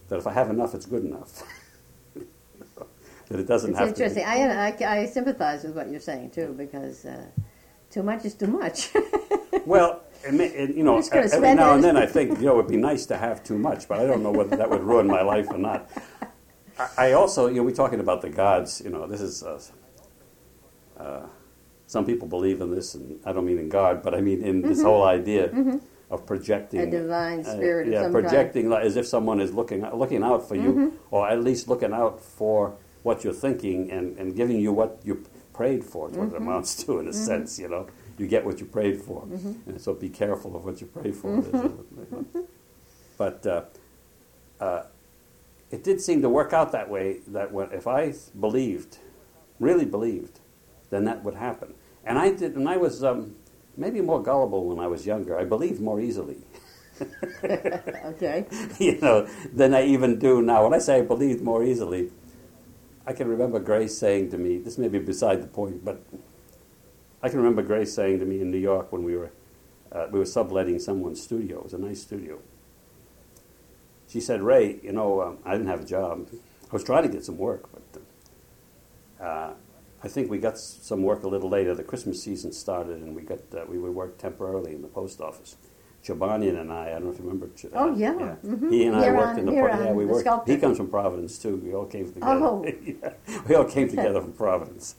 that 0.09 0.17
if 0.19 0.27
I 0.27 0.33
have 0.33 0.51
enough, 0.51 0.75
it's 0.75 0.87
good 0.87 1.05
enough. 1.05 1.43
that 3.29 3.39
it 3.39 3.47
doesn't 3.47 3.71
It's 3.71 3.79
have 3.79 3.89
interesting. 3.89 4.25
to. 4.25 4.29
Be. 4.29 4.43
I, 4.43 4.69
I, 4.71 5.01
I 5.03 5.07
sympathize 5.07 5.63
with 5.63 5.77
what 5.77 5.89
you're 5.89 6.01
saying, 6.01 6.31
too, 6.31 6.53
because 6.57 7.05
uh, 7.05 7.27
too 7.91 8.03
much 8.03 8.25
is 8.25 8.35
too 8.35 8.49
much. 8.49 8.91
Well, 9.65 10.03
it, 10.27 10.33
may- 10.33 10.47
it, 10.47 10.75
you 10.75 10.83
know, 10.83 10.93
You're 10.93 11.01
just 11.01 11.13
gonna 11.13 11.27
every 11.31 11.55
now 11.55 11.73
it. 11.73 11.75
and 11.77 11.85
then 11.85 11.97
I 11.99 12.07
think, 12.07 12.39
you 12.39 12.47
know, 12.47 12.59
it'd 12.59 12.71
be 12.71 12.79
nice 12.79 13.05
to 13.07 13.19
have 13.19 13.45
too 13.45 13.59
much, 13.59 13.87
but 13.87 13.99
I 13.99 14.07
don't 14.07 14.23
know 14.23 14.31
whether 14.31 14.57
that 14.57 14.71
would 14.71 14.83
ruin 14.83 15.07
my 15.07 15.21
life 15.21 15.47
or 15.51 15.59
not. 15.59 15.91
I, 16.97 17.13
also, 17.13 17.49
you 17.49 17.57
know, 17.57 17.63
we're 17.65 17.75
talking 17.75 18.01
about 18.01 18.23
the 18.23 18.31
gods. 18.31 18.81
You 18.85 18.91
know, 18.91 19.07
this 19.07 19.21
is. 19.21 19.43
Uh, 19.43 19.61
uh, 20.99 21.27
some 21.87 22.05
people 22.05 22.29
believe 22.29 22.61
in 22.61 22.71
this, 22.75 22.95
and 22.95 23.19
I 23.25 23.33
don't 23.33 23.47
mean 23.47 23.59
in 23.59 23.69
God, 23.71 24.03
but 24.03 24.15
I 24.15 24.21
mean 24.21 24.43
in 24.43 24.61
this 24.63 24.83
whole 24.83 25.05
idea 25.05 25.51
of 26.11 26.27
projecting 26.27 26.81
Mm-hmm. 26.81 26.95
A 26.95 27.01
divine 27.01 27.41
uh, 27.41 27.55
spirit 27.57 27.87
of 27.87 27.93
yeah, 27.95 28.01
kind. 28.03 28.13
projecting 28.13 28.69
like, 28.69 28.85
as 28.85 28.97
if 28.97 29.07
someone 29.07 29.41
is 29.41 29.53
looking 29.55 29.81
looking 29.95 30.23
out 30.23 30.47
for 30.47 30.55
you, 30.55 30.73
Mm-hmm. 30.73 30.97
or 31.11 31.29
at 31.29 31.43
least 31.43 31.67
looking 31.69 31.93
out 31.95 32.21
for 32.21 32.75
what 33.05 33.25
you're 33.25 33.33
thinking 33.33 33.91
and, 33.91 34.19
and 34.19 34.37
giving 34.37 34.59
you 34.61 34.71
what 34.73 35.01
you 35.05 35.25
prayed 35.55 35.83
for. 35.83 36.11
Is 36.11 36.17
what 36.17 36.25
it 36.29 36.33
Mm-hmm. 36.35 36.43
amounts 36.49 36.85
to, 36.85 36.99
in 36.99 37.09
a 37.09 37.13
sense. 37.13 37.59
You 37.59 37.69
know, 37.69 37.87
you 38.19 38.27
get 38.27 38.45
what 38.45 38.61
you 38.61 38.67
prayed 38.67 39.01
for, 39.01 39.23
Mm-hmm. 39.23 39.71
and 39.71 39.81
so 39.81 39.95
be 39.95 40.11
careful 40.11 40.57
of 40.57 40.65
what 40.67 40.81
you 40.83 40.89
pray 40.89 41.11
for. 41.13 41.43
but 43.17 43.47
uh, 43.47 43.63
uh, 44.61 44.83
it 45.71 45.85
did 45.85 46.01
seem 46.01 46.23
to 46.23 46.29
work 46.29 46.53
out 46.53 46.73
that 46.73 46.89
way. 46.89 47.21
That 47.27 47.53
when, 47.53 47.71
if 47.73 47.87
I 47.87 48.15
believed, 48.39 48.99
really 49.61 49.85
believed, 49.85 50.41
then 50.91 51.05
that 51.05 51.25
would 51.25 51.35
happen. 51.35 51.75
And 52.05 52.19
I 52.19 52.33
did, 52.33 52.57
and 52.57 52.69
I 52.69 52.77
was 52.77 53.05
um, 53.05 53.37
maybe 53.77 54.01
more 54.01 54.23
gullible 54.23 54.67
when 54.67 54.79
I 54.79 54.87
was 54.87 55.07
younger. 55.07 55.39
I 55.39 55.45
believed 55.45 55.81
more 55.81 56.01
easily, 56.01 56.39
okay. 57.45 58.47
you 58.79 58.99
know, 59.01 59.29
than 59.53 59.75
I 59.75 59.85
even 59.85 60.19
do 60.19 60.43
now. 60.43 60.65
When 60.65 60.75
I 60.75 60.79
say 60.79 60.99
I 60.99 61.03
believed 61.03 61.43
more 61.43 61.63
easily, 61.63 62.11
I 63.07 63.13
can 63.13 63.29
remember 63.29 63.59
Grace 63.59 63.97
saying 63.97 64.31
to 64.31 64.39
me, 64.39 64.59
this 64.59 64.79
may 64.79 64.89
be 64.89 64.99
beside 64.99 65.43
the 65.43 65.47
point, 65.47 65.85
but 65.85 66.03
I 67.23 67.29
can 67.29 67.39
remember 67.39 67.63
Grace 67.63 67.95
saying 67.95 68.21
to 68.21 68.25
me 68.25 68.41
in 68.41 68.51
New 68.51 68.59
York 68.59 68.93
when 68.93 69.03
we 69.03 69.17
were 69.17 69.31
uh, 69.91 70.07
we 70.11 70.19
were 70.19 70.27
subletting 70.27 70.79
someone's 70.79 71.23
studio. 71.23 71.59
It 71.59 71.65
was 71.65 71.75
a 71.75 71.79
nice 71.79 72.03
studio. 72.03 72.39
She 74.09 74.21
said, 74.21 74.43
"Ray, 74.43 74.81
you 74.83 74.93
know, 74.93 75.21
um, 75.23 75.39
I 75.45 75.53
didn't 75.53 75.69
have 75.69 75.81
a 75.83 75.85
job. 75.85 76.29
I 76.33 76.73
was 76.73 76.83
trying 76.85 77.03
to 77.05 77.09
get 77.09 77.25
some 77.25 77.37
work, 77.39 77.69
but 77.73 79.25
uh, 79.25 79.53
I 80.03 80.09
think 80.09 80.31
we 80.31 80.39
got 80.39 80.59
some 80.59 81.03
work 81.03 81.25
a 81.25 81.29
little 81.29 81.49
later. 81.51 81.75
The 81.75 81.83
Christmas 81.85 82.23
season 82.23 82.53
started, 82.53 83.03
and 83.03 83.15
we 83.15 83.23
got 83.23 83.41
uh, 83.55 83.65
we 83.69 83.79
would 83.79 83.95
work 83.95 84.19
temporarily 84.19 84.75
in 84.75 84.83
the 84.83 84.89
post 84.89 85.21
office. 85.21 85.57
Chobanian 86.05 86.61
and 86.61 86.73
I, 86.73 86.87
I 86.87 86.91
don't 86.93 87.05
know 87.07 87.11
if 87.11 87.19
you 87.19 87.25
remember. 87.25 87.49
Ch- 87.57 87.67
Oh, 87.75 87.93
yeah. 87.95 88.37
Mhm. 88.45 88.71
He 88.71 88.85
and 88.87 88.97
I 88.97 89.11
worked 89.11 89.33
on- 89.33 89.39
in 89.41 89.47
the 89.47 89.53
pro- 89.53 89.67
yeah 89.85 89.93
we 89.93 90.07
worked. 90.07 90.21
sculptor. 90.21 90.53
He 90.53 90.59
comes 90.59 90.77
from 90.77 90.89
Providence 90.89 91.39
too. 91.39 91.57
We 91.57 91.75
all 91.75 91.87
came 91.87 92.07
together. 92.13 92.27
Oh. 92.45 92.65
Yeah. 92.87 93.41
we 93.49 93.55
all 93.57 93.65
came 93.65 93.89
together 93.89 94.21
from 94.23 94.33
Providence, 94.33 94.95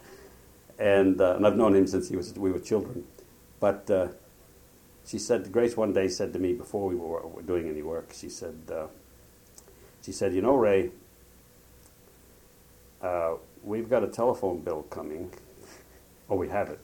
and 0.77 1.19
uh, 1.21 1.35
and 1.37 1.47
I've 1.47 1.55
known 1.55 1.73
him 1.75 1.87
since 1.87 2.09
he 2.09 2.15
was 2.17 2.33
we 2.37 2.51
were 2.51 2.59
children. 2.59 3.05
But 3.61 3.89
uh, 3.89 4.09
she 5.05 5.17
said, 5.17 5.51
Grace 5.51 5.75
one 5.77 5.93
day 5.93 6.07
said 6.09 6.33
to 6.33 6.39
me 6.39 6.53
before 6.53 6.87
we 6.87 6.95
were, 6.95 7.25
were 7.25 7.41
doing 7.41 7.67
any 7.69 7.81
work, 7.81 8.11
she 8.13 8.29
said, 8.29 8.55
uh, 8.71 8.87
she 10.01 10.11
said, 10.11 10.33
you 10.33 10.41
know, 10.41 10.55
Ray, 10.55 10.91
uh, 13.01 13.35
we've 13.63 13.89
got 13.89 14.03
a 14.03 14.07
telephone 14.07 14.61
bill 14.61 14.83
coming. 14.83 15.33
Oh, 16.31 16.35
we 16.35 16.47
have 16.49 16.69
it. 16.69 16.79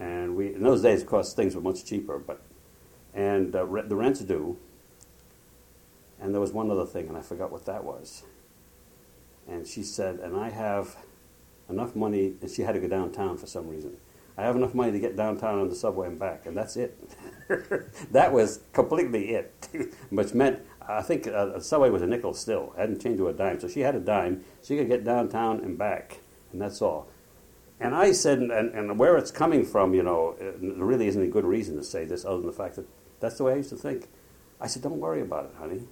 And 0.00 0.34
we 0.34 0.52
in 0.52 0.64
those 0.64 0.82
days, 0.82 1.00
of 1.00 1.06
course, 1.06 1.32
things 1.32 1.54
were 1.54 1.60
much 1.60 1.84
cheaper, 1.84 2.18
but 2.18 2.42
and 3.14 3.54
uh, 3.54 3.64
re- 3.64 3.86
the 3.86 3.94
rent's 3.94 4.18
due. 4.18 4.58
And 6.20 6.34
there 6.34 6.40
was 6.40 6.52
one 6.52 6.68
other 6.68 6.84
thing, 6.84 7.06
and 7.06 7.16
I 7.16 7.22
forgot 7.22 7.52
what 7.52 7.66
that 7.66 7.84
was. 7.84 8.24
And 9.46 9.64
she 9.64 9.84
said, 9.84 10.18
and 10.18 10.36
I 10.36 10.50
have 10.50 10.96
enough 11.68 11.94
money, 11.94 12.34
and 12.40 12.50
she 12.50 12.62
had 12.62 12.72
to 12.72 12.80
go 12.80 12.88
downtown 12.88 13.36
for 13.36 13.46
some 13.46 13.68
reason. 13.68 13.96
I 14.38 14.42
have 14.42 14.56
enough 14.56 14.74
money 14.74 14.92
to 14.92 14.98
get 14.98 15.16
downtown 15.16 15.58
on 15.58 15.68
the 15.68 15.74
subway 15.74 16.08
and 16.08 16.18
back, 16.18 16.46
and 16.46 16.56
that's 16.56 16.76
it. 16.76 16.98
that 18.10 18.32
was 18.32 18.60
completely 18.72 19.30
it, 19.30 19.68
which 20.10 20.34
meant 20.34 20.60
I 20.88 21.02
think 21.02 21.26
uh, 21.26 21.58
subway 21.60 21.90
was 21.90 22.02
a 22.02 22.06
nickel 22.06 22.34
still, 22.34 22.72
hadn't 22.76 23.00
changed 23.00 23.18
to 23.18 23.28
a 23.28 23.32
dime. 23.32 23.60
So 23.60 23.68
she 23.68 23.80
had 23.80 23.94
a 23.94 24.00
dime, 24.00 24.44
she 24.62 24.76
could 24.76 24.88
get 24.88 25.04
downtown 25.04 25.60
and 25.60 25.76
back, 25.76 26.20
and 26.52 26.60
that's 26.60 26.80
all. 26.80 27.08
And 27.78 27.94
I 27.94 28.12
said, 28.12 28.38
and, 28.38 28.52
and 28.52 28.98
where 28.98 29.16
it's 29.16 29.30
coming 29.30 29.64
from, 29.64 29.92
you 29.92 30.02
know, 30.02 30.34
there 30.38 30.84
really 30.84 31.08
isn't 31.08 31.20
a 31.20 31.26
good 31.26 31.44
reason 31.44 31.76
to 31.76 31.84
say 31.84 32.04
this 32.04 32.24
other 32.24 32.38
than 32.38 32.46
the 32.46 32.52
fact 32.52 32.76
that 32.76 32.86
that's 33.20 33.36
the 33.36 33.44
way 33.44 33.52
I 33.52 33.56
used 33.56 33.70
to 33.70 33.76
think. 33.76 34.08
I 34.60 34.66
said, 34.66 34.82
don't 34.82 34.98
worry 34.98 35.20
about 35.20 35.46
it, 35.46 35.54
honey. 35.58 35.82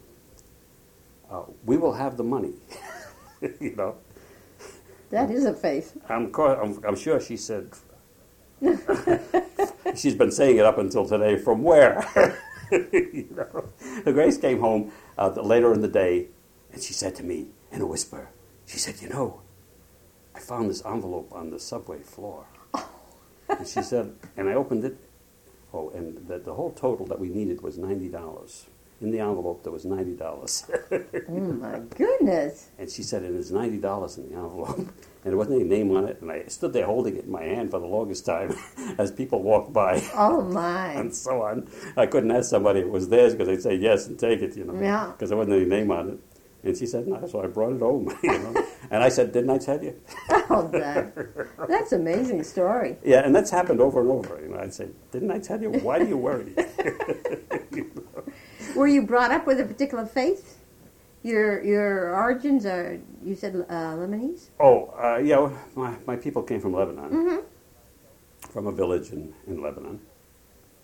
Uh, 1.30 1.42
we 1.64 1.76
will 1.76 1.92
have 1.92 2.16
the 2.16 2.24
money, 2.24 2.54
you 3.60 3.74
know. 3.76 3.96
That 5.10 5.30
is 5.30 5.44
a 5.44 5.52
faith. 5.52 5.96
I'm, 6.08 6.34
I'm, 6.34 6.84
I'm 6.86 6.96
sure 6.96 7.20
she 7.20 7.36
said, 7.36 7.70
she's 9.94 10.14
been 10.14 10.30
saying 10.30 10.56
it 10.56 10.64
up 10.64 10.78
until 10.78 11.06
today, 11.06 11.36
from 11.36 11.62
where? 11.62 12.38
you 12.72 13.28
know? 13.30 14.12
Grace 14.12 14.38
came 14.38 14.60
home 14.60 14.92
uh, 15.18 15.30
later 15.30 15.72
in 15.72 15.80
the 15.80 15.88
day, 15.88 16.28
and 16.72 16.82
she 16.82 16.92
said 16.92 17.14
to 17.16 17.22
me 17.22 17.48
in 17.72 17.80
a 17.80 17.86
whisper, 17.86 18.30
she 18.66 18.78
said, 18.78 19.00
you 19.00 19.08
know, 19.08 19.42
I 20.34 20.40
found 20.40 20.68
this 20.70 20.84
envelope 20.84 21.32
on 21.32 21.50
the 21.50 21.58
subway 21.58 22.00
floor. 22.02 22.46
and 23.48 23.66
she 23.66 23.82
said, 23.82 24.14
and 24.36 24.48
I 24.48 24.54
opened 24.54 24.84
it. 24.84 24.96
Oh, 25.72 25.90
and 25.90 26.28
the, 26.28 26.38
the 26.38 26.54
whole 26.54 26.70
total 26.70 27.06
that 27.06 27.18
we 27.18 27.28
needed 27.28 27.60
was 27.60 27.78
ninety 27.78 28.08
dollars. 28.08 28.66
In 29.00 29.10
the 29.10 29.20
envelope, 29.20 29.62
there 29.64 29.72
was 29.72 29.84
ninety 29.84 30.14
dollars. 30.14 30.64
oh 30.90 31.38
my 31.38 31.80
goodness! 31.96 32.70
And 32.78 32.88
she 32.90 33.02
said, 33.02 33.22
"It 33.22 33.32
is 33.32 33.50
ninety 33.50 33.78
dollars 33.78 34.16
in 34.18 34.28
the 34.30 34.36
envelope," 34.36 34.78
and 34.78 34.88
there 35.24 35.36
wasn't 35.36 35.60
any 35.60 35.68
name 35.68 35.94
on 35.96 36.04
it. 36.06 36.20
And 36.22 36.30
I 36.30 36.44
stood 36.46 36.72
there 36.72 36.86
holding 36.86 37.16
it 37.16 37.24
in 37.24 37.30
my 37.30 37.42
hand 37.42 37.70
for 37.70 37.80
the 37.80 37.86
longest 37.86 38.24
time 38.24 38.54
as 38.98 39.10
people 39.10 39.42
walked 39.42 39.72
by. 39.72 40.02
Oh 40.14 40.40
my! 40.42 40.92
and 41.00 41.14
so 41.14 41.42
on. 41.42 41.68
I 41.96 42.06
couldn't 42.06 42.30
ask 42.30 42.48
somebody 42.50 42.80
it 42.80 42.88
was 42.90 43.08
theirs 43.08 43.34
because 43.34 43.48
they'd 43.48 43.62
say 43.62 43.74
yes 43.74 44.06
and 44.06 44.18
take 44.18 44.40
it, 44.40 44.56
you 44.56 44.64
know. 44.64 44.80
Yeah. 44.80 45.12
Because 45.12 45.28
there 45.30 45.38
wasn't 45.38 45.56
any 45.56 45.66
name 45.66 45.90
on 45.90 46.08
it. 46.10 46.18
And 46.62 46.74
she 46.74 46.86
said, 46.86 47.06
no, 47.06 47.26
so 47.26 47.42
I 47.42 47.46
brought 47.46 47.74
it 47.74 47.80
home, 47.80 48.08
you 48.22 48.38
know. 48.38 48.66
and 48.90 49.02
I 49.02 49.10
said, 49.10 49.32
didn't 49.32 49.50
I 49.50 49.58
tell 49.58 49.84
you? 49.84 50.00
Oh, 50.48 50.66
that, 50.72 51.14
that's 51.68 51.92
amazing 51.92 52.42
story. 52.42 52.96
Yeah, 53.04 53.20
and 53.20 53.34
that's 53.34 53.50
happened 53.50 53.82
over 53.82 54.00
and 54.00 54.10
over. 54.10 54.40
You 54.40 54.48
know, 54.48 54.60
I'd 54.60 54.72
say, 54.72 54.88
didn't 55.12 55.30
I 55.30 55.40
tell 55.40 55.60
you? 55.60 55.70
Why 55.70 55.98
do 55.98 56.06
you 56.06 56.16
worry? 56.16 56.54
Were 58.74 58.88
you 58.88 59.02
brought 59.02 59.30
up 59.30 59.46
with 59.46 59.60
a 59.60 59.64
particular 59.64 60.06
faith? 60.06 60.60
Your 61.22 61.62
your 61.62 62.14
origins 62.14 62.66
are, 62.66 62.98
you 63.24 63.34
said 63.34 63.54
uh, 63.68 63.94
Lebanese? 63.96 64.48
Oh, 64.60 64.92
uh, 64.98 65.18
yeah, 65.18 65.50
my, 65.74 65.94
my 66.06 66.16
people 66.16 66.42
came 66.42 66.60
from 66.60 66.74
Lebanon, 66.74 67.10
mm-hmm. 67.10 68.50
from 68.50 68.66
a 68.66 68.72
village 68.72 69.10
in, 69.10 69.32
in 69.46 69.62
Lebanon. 69.62 70.00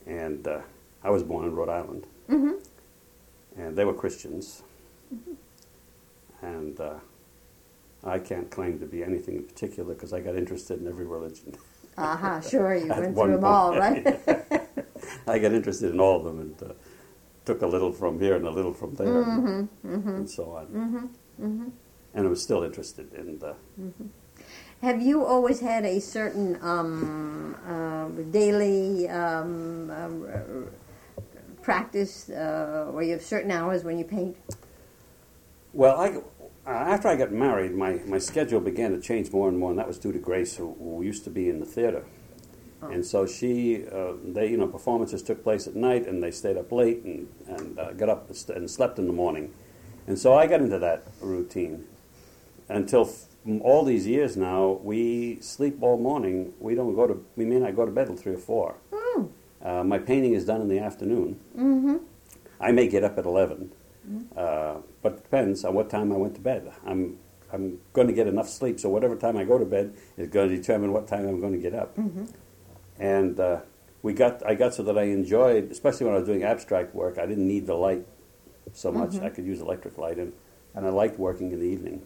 And 0.06 0.46
uh, 0.46 0.60
I 1.04 1.10
was 1.10 1.22
born 1.22 1.44
in 1.44 1.54
Rhode 1.54 1.68
Island. 1.68 2.06
Mm-hmm. 2.30 3.60
And 3.60 3.76
they 3.76 3.84
were 3.84 3.94
Christians. 3.94 4.62
Mm-hmm 5.14 5.32
and 6.42 6.80
uh, 6.80 6.94
I 8.04 8.18
can't 8.18 8.50
claim 8.50 8.78
to 8.80 8.86
be 8.86 9.02
anything 9.02 9.36
in 9.36 9.44
particular 9.44 9.94
because 9.94 10.12
I 10.12 10.20
got 10.20 10.36
interested 10.36 10.80
in 10.80 10.88
every 10.88 11.06
religion. 11.06 11.54
Aha, 11.98 12.36
uh-huh, 12.36 12.40
sure, 12.48 12.74
you 12.74 12.86
went 12.86 13.14
through 13.14 13.32
them 13.32 13.44
all, 13.44 13.76
right? 13.76 14.06
I 15.26 15.38
got 15.38 15.52
interested 15.52 15.92
in 15.92 16.00
all 16.00 16.18
of 16.18 16.24
them 16.24 16.40
and 16.40 16.62
uh, 16.62 16.74
took 17.50 17.62
a 17.62 17.66
little 17.66 17.92
from 17.92 18.20
here 18.20 18.36
and 18.36 18.46
a 18.46 18.50
little 18.50 18.72
from 18.72 18.94
there, 18.94 19.08
mm-hmm, 19.08 19.46
and, 19.46 19.68
mm-hmm. 19.84 20.08
and, 20.08 20.30
so 20.30 20.52
on. 20.52 20.66
Mm-hmm, 20.66 21.06
mm-hmm. 21.44 21.68
and 22.14 22.26
I 22.26 22.30
was 22.30 22.40
still 22.40 22.62
interested 22.62 23.12
in 23.14 23.38
the. 23.40 23.56
Have 24.82 25.02
you 25.02 25.24
always 25.24 25.60
had 25.60 25.84
a 25.84 26.00
certain 26.00 26.58
um, 26.62 27.56
uh, 27.66 28.08
daily 28.30 29.08
um, 29.08 29.90
uh, 29.90 30.08
practice 31.60 32.30
uh, 32.30 32.88
where 32.92 33.02
you 33.02 33.12
have 33.12 33.22
certain 33.22 33.50
hours 33.50 33.82
when 33.82 33.98
you 33.98 34.04
paint? 34.04 34.36
Well, 35.72 36.00
I, 36.00 36.08
uh, 36.66 36.94
after 36.94 37.08
I 37.08 37.16
got 37.16 37.32
married, 37.32 37.74
my, 37.74 38.00
my 38.06 38.18
schedule 38.18 38.60
began 38.60 38.92
to 38.92 39.00
change 39.00 39.32
more 39.32 39.48
and 39.48 39.58
more, 39.58 39.70
and 39.70 39.78
that 39.78 39.88
was 39.88 39.98
due 39.98 40.12
to 40.12 40.18
Grace, 40.18 40.56
who, 40.56 40.74
who 40.78 41.02
used 41.02 41.24
to 41.24 41.30
be 41.30 41.50
in 41.50 41.58
the 41.58 41.66
theater. 41.66 42.04
Oh. 42.82 42.88
And 42.88 43.04
so 43.04 43.26
she, 43.26 43.84
uh, 43.86 44.12
they, 44.24 44.48
you 44.50 44.56
know, 44.56 44.66
performances 44.66 45.22
took 45.22 45.42
place 45.42 45.66
at 45.66 45.76
night, 45.76 46.06
and 46.06 46.22
they 46.22 46.30
stayed 46.30 46.56
up 46.56 46.72
late 46.72 47.02
and, 47.04 47.28
and 47.46 47.78
uh, 47.78 47.92
got 47.92 48.08
up 48.08 48.30
and 48.48 48.70
slept 48.70 48.98
in 48.98 49.06
the 49.06 49.12
morning. 49.12 49.52
And 50.06 50.18
so 50.18 50.34
I 50.34 50.46
got 50.46 50.60
into 50.60 50.78
that 50.78 51.04
routine. 51.20 51.86
Until 52.68 53.02
f- 53.02 53.26
all 53.62 53.84
these 53.84 54.06
years 54.06 54.36
now, 54.36 54.78
we 54.82 55.40
sleep 55.40 55.78
all 55.82 55.98
morning. 55.98 56.52
We 56.58 56.74
don't 56.74 56.94
go 56.94 57.06
to, 57.06 57.24
we 57.36 57.44
may 57.44 57.58
not 57.58 57.76
go 57.76 57.84
to 57.84 57.90
bed 57.90 58.06
till 58.06 58.16
three 58.16 58.34
or 58.34 58.38
four. 58.38 58.76
Mm. 58.92 59.30
Uh, 59.62 59.84
my 59.84 59.98
painting 59.98 60.34
is 60.34 60.44
done 60.44 60.60
in 60.60 60.68
the 60.68 60.78
afternoon. 60.78 61.38
Mm-hmm. 61.56 61.96
I 62.60 62.72
may 62.72 62.88
get 62.88 63.04
up 63.04 63.18
at 63.18 63.24
11. 63.24 63.72
Uh, 64.36 64.76
but 65.02 65.12
it 65.12 65.22
depends 65.22 65.64
on 65.64 65.74
what 65.74 65.90
time 65.90 66.12
I 66.12 66.16
went 66.16 66.34
to 66.34 66.40
bed. 66.40 66.72
I'm 66.84 67.18
I'm 67.52 67.80
going 67.92 68.06
to 68.06 68.12
get 68.12 68.28
enough 68.28 68.48
sleep, 68.48 68.78
so 68.78 68.88
whatever 68.88 69.16
time 69.16 69.36
I 69.36 69.44
go 69.44 69.58
to 69.58 69.64
bed 69.64 69.94
is 70.16 70.28
going 70.28 70.50
to 70.50 70.56
determine 70.56 70.92
what 70.92 71.08
time 71.08 71.26
I'm 71.26 71.40
going 71.40 71.52
to 71.52 71.58
get 71.58 71.74
up. 71.74 71.96
Mm-hmm. 71.96 72.26
And 73.00 73.40
uh, 73.40 73.60
we 74.02 74.12
got 74.12 74.46
I 74.46 74.54
got 74.54 74.74
so 74.74 74.82
that 74.84 74.96
I 74.96 75.04
enjoyed, 75.04 75.72
especially 75.72 76.06
when 76.06 76.14
I 76.14 76.18
was 76.18 76.26
doing 76.28 76.44
abstract 76.44 76.94
work. 76.94 77.18
I 77.18 77.26
didn't 77.26 77.48
need 77.48 77.66
the 77.66 77.74
light 77.74 78.06
so 78.72 78.92
much. 78.92 79.10
Mm-hmm. 79.10 79.24
I 79.24 79.30
could 79.30 79.46
use 79.46 79.60
electric 79.60 79.98
light, 79.98 80.18
and 80.18 80.32
and 80.74 80.86
I 80.86 80.90
liked 80.90 81.18
working 81.18 81.50
in 81.50 81.60
the 81.60 81.66
evening, 81.66 82.02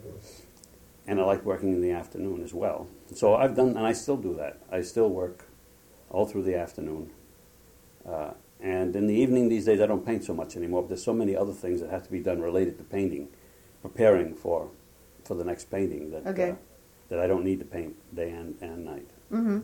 and 1.07 1.21
I 1.21 1.25
liked 1.25 1.45
working 1.45 1.73
in 1.73 1.83
the 1.83 1.91
afternoon 1.91 2.43
as 2.43 2.55
well. 2.55 2.87
So 3.13 3.35
I've 3.35 3.57
done, 3.57 3.71
and 3.77 3.87
I 3.87 3.93
still 3.93 4.17
do 4.17 4.35
that. 4.37 4.61
I 4.71 4.83
still 4.83 5.11
work 5.11 5.47
all 6.11 6.27
through 6.27 6.45
the 6.45 6.57
afternoon. 6.57 7.11
Uh, 8.09 8.31
and 8.61 8.95
in 8.95 9.09
the 9.09 9.15
evening 9.15 9.49
these 9.49 9.65
days, 9.65 9.81
I 9.81 9.87
don't 9.87 10.07
paint 10.07 10.25
so 10.25 10.33
much 10.33 10.57
anymore. 10.57 10.83
But 10.83 10.89
there's 10.89 11.05
so 11.05 11.13
many 11.13 11.37
other 11.37 11.53
things 11.53 11.81
that 11.81 11.91
have 11.91 12.05
to 12.05 12.11
be 12.11 12.21
done 12.21 12.41
related 12.41 12.79
to 12.79 12.85
painting, 12.85 13.29
preparing 13.83 14.35
for 14.35 14.71
for 15.25 15.35
the 15.35 15.45
next 15.45 15.71
painting 15.71 16.13
that 16.13 16.27
okay. 16.27 16.51
uh, 16.51 16.55
that 17.09 17.19
I 17.19 17.27
don't 17.27 17.45
need 17.45 17.59
to 17.59 17.65
paint 17.65 17.97
day 18.15 18.31
and, 18.31 18.57
and 18.61 18.85
night. 18.85 19.11
Mm-hmm. 19.33 19.61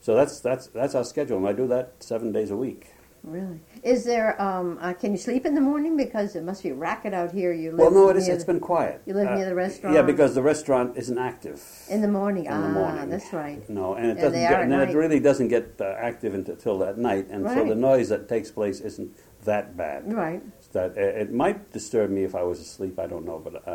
So 0.00 0.14
that's 0.14 0.40
that's 0.40 0.68
that's 0.68 0.94
our 0.94 1.04
schedule, 1.04 1.38
and 1.38 1.48
I 1.48 1.52
do 1.52 1.66
that 1.68 1.94
seven 2.00 2.32
days 2.32 2.50
a 2.50 2.56
week. 2.56 2.92
Really? 3.26 3.58
Is 3.82 4.04
there? 4.04 4.40
Um, 4.40 4.78
uh, 4.80 4.92
can 4.92 5.10
you 5.10 5.18
sleep 5.18 5.46
in 5.46 5.56
the 5.56 5.60
morning 5.60 5.96
because 5.96 6.36
it 6.36 6.44
must 6.44 6.62
be 6.62 6.70
racket 6.70 7.12
out 7.12 7.32
here? 7.32 7.52
You 7.52 7.72
live 7.72 7.80
well, 7.80 7.90
no, 7.90 8.08
it 8.08 8.16
is. 8.16 8.28
The, 8.28 8.32
it's 8.32 8.44
been 8.44 8.60
quiet. 8.60 9.02
You 9.04 9.14
live 9.14 9.26
uh, 9.26 9.34
near 9.34 9.46
the 9.46 9.54
restaurant. 9.54 9.96
Yeah, 9.96 10.02
because 10.02 10.36
the 10.36 10.42
restaurant 10.42 10.96
isn't 10.96 11.18
active 11.18 11.60
in 11.90 12.02
the 12.02 12.08
morning. 12.08 12.46
In 12.46 12.52
ah, 12.52 12.60
the 12.60 12.68
morning, 12.68 13.10
that's 13.10 13.32
right. 13.32 13.68
No, 13.68 13.94
and 13.94 14.06
it 14.06 14.10
and 14.10 14.20
doesn't. 14.20 14.40
Get, 14.40 14.60
and 14.60 14.70
night. 14.70 14.90
it 14.90 14.96
really 14.96 15.18
doesn't 15.18 15.48
get 15.48 15.74
uh, 15.80 15.96
active 15.98 16.34
until 16.34 16.84
at 16.84 16.98
night, 16.98 17.26
and 17.28 17.44
right. 17.44 17.58
so 17.58 17.64
the 17.64 17.74
noise 17.74 18.08
that 18.10 18.28
takes 18.28 18.52
place 18.52 18.78
isn't 18.80 19.10
that 19.42 19.76
bad. 19.76 20.12
Right. 20.12 20.42
That 20.72 20.96
it 20.96 21.32
might 21.32 21.72
disturb 21.72 22.10
me 22.10 22.22
if 22.22 22.36
I 22.36 22.44
was 22.44 22.60
asleep. 22.60 22.98
I 23.00 23.08
don't 23.08 23.26
know, 23.26 23.40
but. 23.40 23.66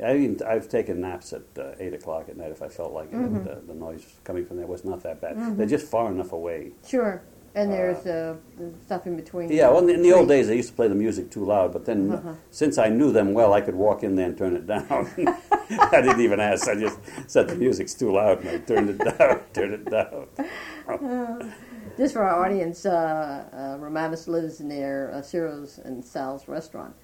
Uh, 0.00 0.06
I 0.06 0.16
even, 0.16 0.38
I've 0.46 0.68
taken 0.68 1.00
naps 1.00 1.32
at 1.32 1.42
uh, 1.58 1.72
eight 1.78 1.94
o'clock 1.94 2.28
at 2.28 2.36
night 2.36 2.50
if 2.50 2.62
I 2.62 2.68
felt 2.68 2.92
like 2.92 3.10
mm-hmm. 3.10 3.36
it. 3.36 3.44
The, 3.44 3.72
the, 3.72 3.78
noise 3.78 4.06
coming 4.24 4.44
from 4.46 4.56
there 4.56 4.66
was 4.66 4.84
not 4.84 5.02
that 5.02 5.20
bad. 5.20 5.36
Mm-hmm. 5.36 5.56
They're 5.56 5.66
just 5.66 5.86
far 5.86 6.10
enough 6.10 6.32
away. 6.32 6.72
Sure. 6.86 7.22
And 7.54 7.72
there's 7.72 8.06
uh, 8.06 8.36
stuff 8.84 9.06
in 9.06 9.16
between. 9.16 9.50
Yeah, 9.50 9.68
well, 9.68 9.78
in 9.78 9.86
the, 9.86 9.94
in 9.94 10.02
the 10.02 10.12
old 10.12 10.28
days, 10.28 10.46
they 10.46 10.56
used 10.56 10.68
to 10.68 10.74
play 10.74 10.86
the 10.86 10.94
music 10.94 11.30
too 11.30 11.44
loud, 11.44 11.72
but 11.72 11.86
then 11.86 12.12
Uh-huh. 12.12 12.34
since 12.50 12.78
I 12.78 12.88
knew 12.88 13.10
them 13.10 13.32
well, 13.32 13.52
I 13.52 13.60
could 13.60 13.74
walk 13.74 14.04
in 14.04 14.14
there 14.14 14.26
and 14.26 14.38
turn 14.38 14.54
it 14.54 14.66
down. 14.66 15.10
I 15.70 16.00
didn't 16.00 16.20
even 16.20 16.40
ask. 16.40 16.68
I 16.68 16.76
just 16.76 16.98
said 17.26 17.48
the 17.48 17.56
music's 17.56 17.94
too 17.94 18.12
loud, 18.12 18.40
and 18.40 18.48
I 18.48 18.58
turned 18.58 18.90
it 18.90 18.98
down, 18.98 19.40
turned 19.52 19.74
it 19.74 19.90
down. 19.90 21.52
Just 21.96 22.14
for 22.14 22.22
our 22.22 22.44
audience, 22.44 22.86
uh, 22.86 23.44
uh, 23.52 23.82
Romanos 23.82 24.28
lives 24.28 24.60
near 24.60 25.10
uh, 25.12 25.20
Ciro's 25.20 25.78
and 25.78 26.04
Sal's 26.04 26.46
restaurant. 26.46 26.94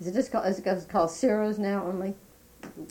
Is 0.00 0.08
it 0.08 0.14
just 0.14 0.32
called, 0.32 0.46
is 0.46 0.58
it 0.58 0.88
called 0.88 1.10
Ciro's 1.10 1.58
now 1.58 1.86
only? 1.86 2.16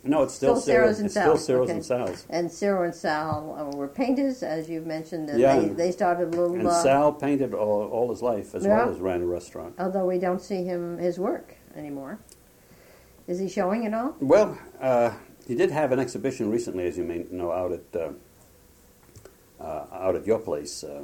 No, 0.04 0.24
it's 0.24 0.34
still, 0.34 0.56
Still 0.56 0.76
Ciro's 0.76 0.98
and 1.00 1.06
It's 1.06 1.14
still 1.16 1.38
Sal's, 1.38 1.50
okay. 1.50 1.72
and 1.74 1.86
Sal's. 1.86 2.26
And 2.30 2.52
Ciro 2.52 2.84
and 2.84 2.94
Sal 2.96 3.72
were 3.76 3.88
painters, 3.88 4.44
as 4.44 4.70
you've 4.70 4.86
mentioned. 4.86 5.30
And 5.30 5.40
Yeah. 5.40 5.60
they, 5.60 5.68
they 5.70 5.92
started 5.92 6.28
a 6.34 6.38
little. 6.38 6.54
And 6.56 6.68
uh, 6.68 6.84
Sal 6.84 7.14
painted 7.14 7.54
all, 7.54 7.88
all 7.88 8.10
his 8.10 8.22
life 8.22 8.54
as 8.56 8.64
Yeah. 8.66 8.78
well 8.86 8.90
as 8.94 9.00
ran 9.00 9.22
a 9.22 9.26
restaurant. 9.26 9.76
although 9.80 10.06
we 10.06 10.20
don't 10.20 10.42
see 10.42 10.64
him 10.64 10.98
his 10.98 11.20
work 11.20 11.56
anymore. 11.76 12.20
Is 13.28 13.40
he 13.40 13.48
showing 13.48 13.84
it 13.86 13.94
all? 13.94 14.16
Well, 14.20 14.58
uh, 14.82 15.12
he 15.48 15.56
did 15.56 15.72
have 15.72 15.92
an 15.94 16.00
exhibition 16.00 16.52
recently, 16.52 16.86
as 16.88 16.98
you 16.98 17.04
may 17.06 17.26
know, 17.32 17.52
out 17.52 17.72
at 17.72 17.96
uh, 18.02 18.10
uh, 19.64 19.86
out 19.94 20.16
at 20.16 20.26
your 20.28 20.40
place. 20.40 20.84
Uh, 20.84 21.04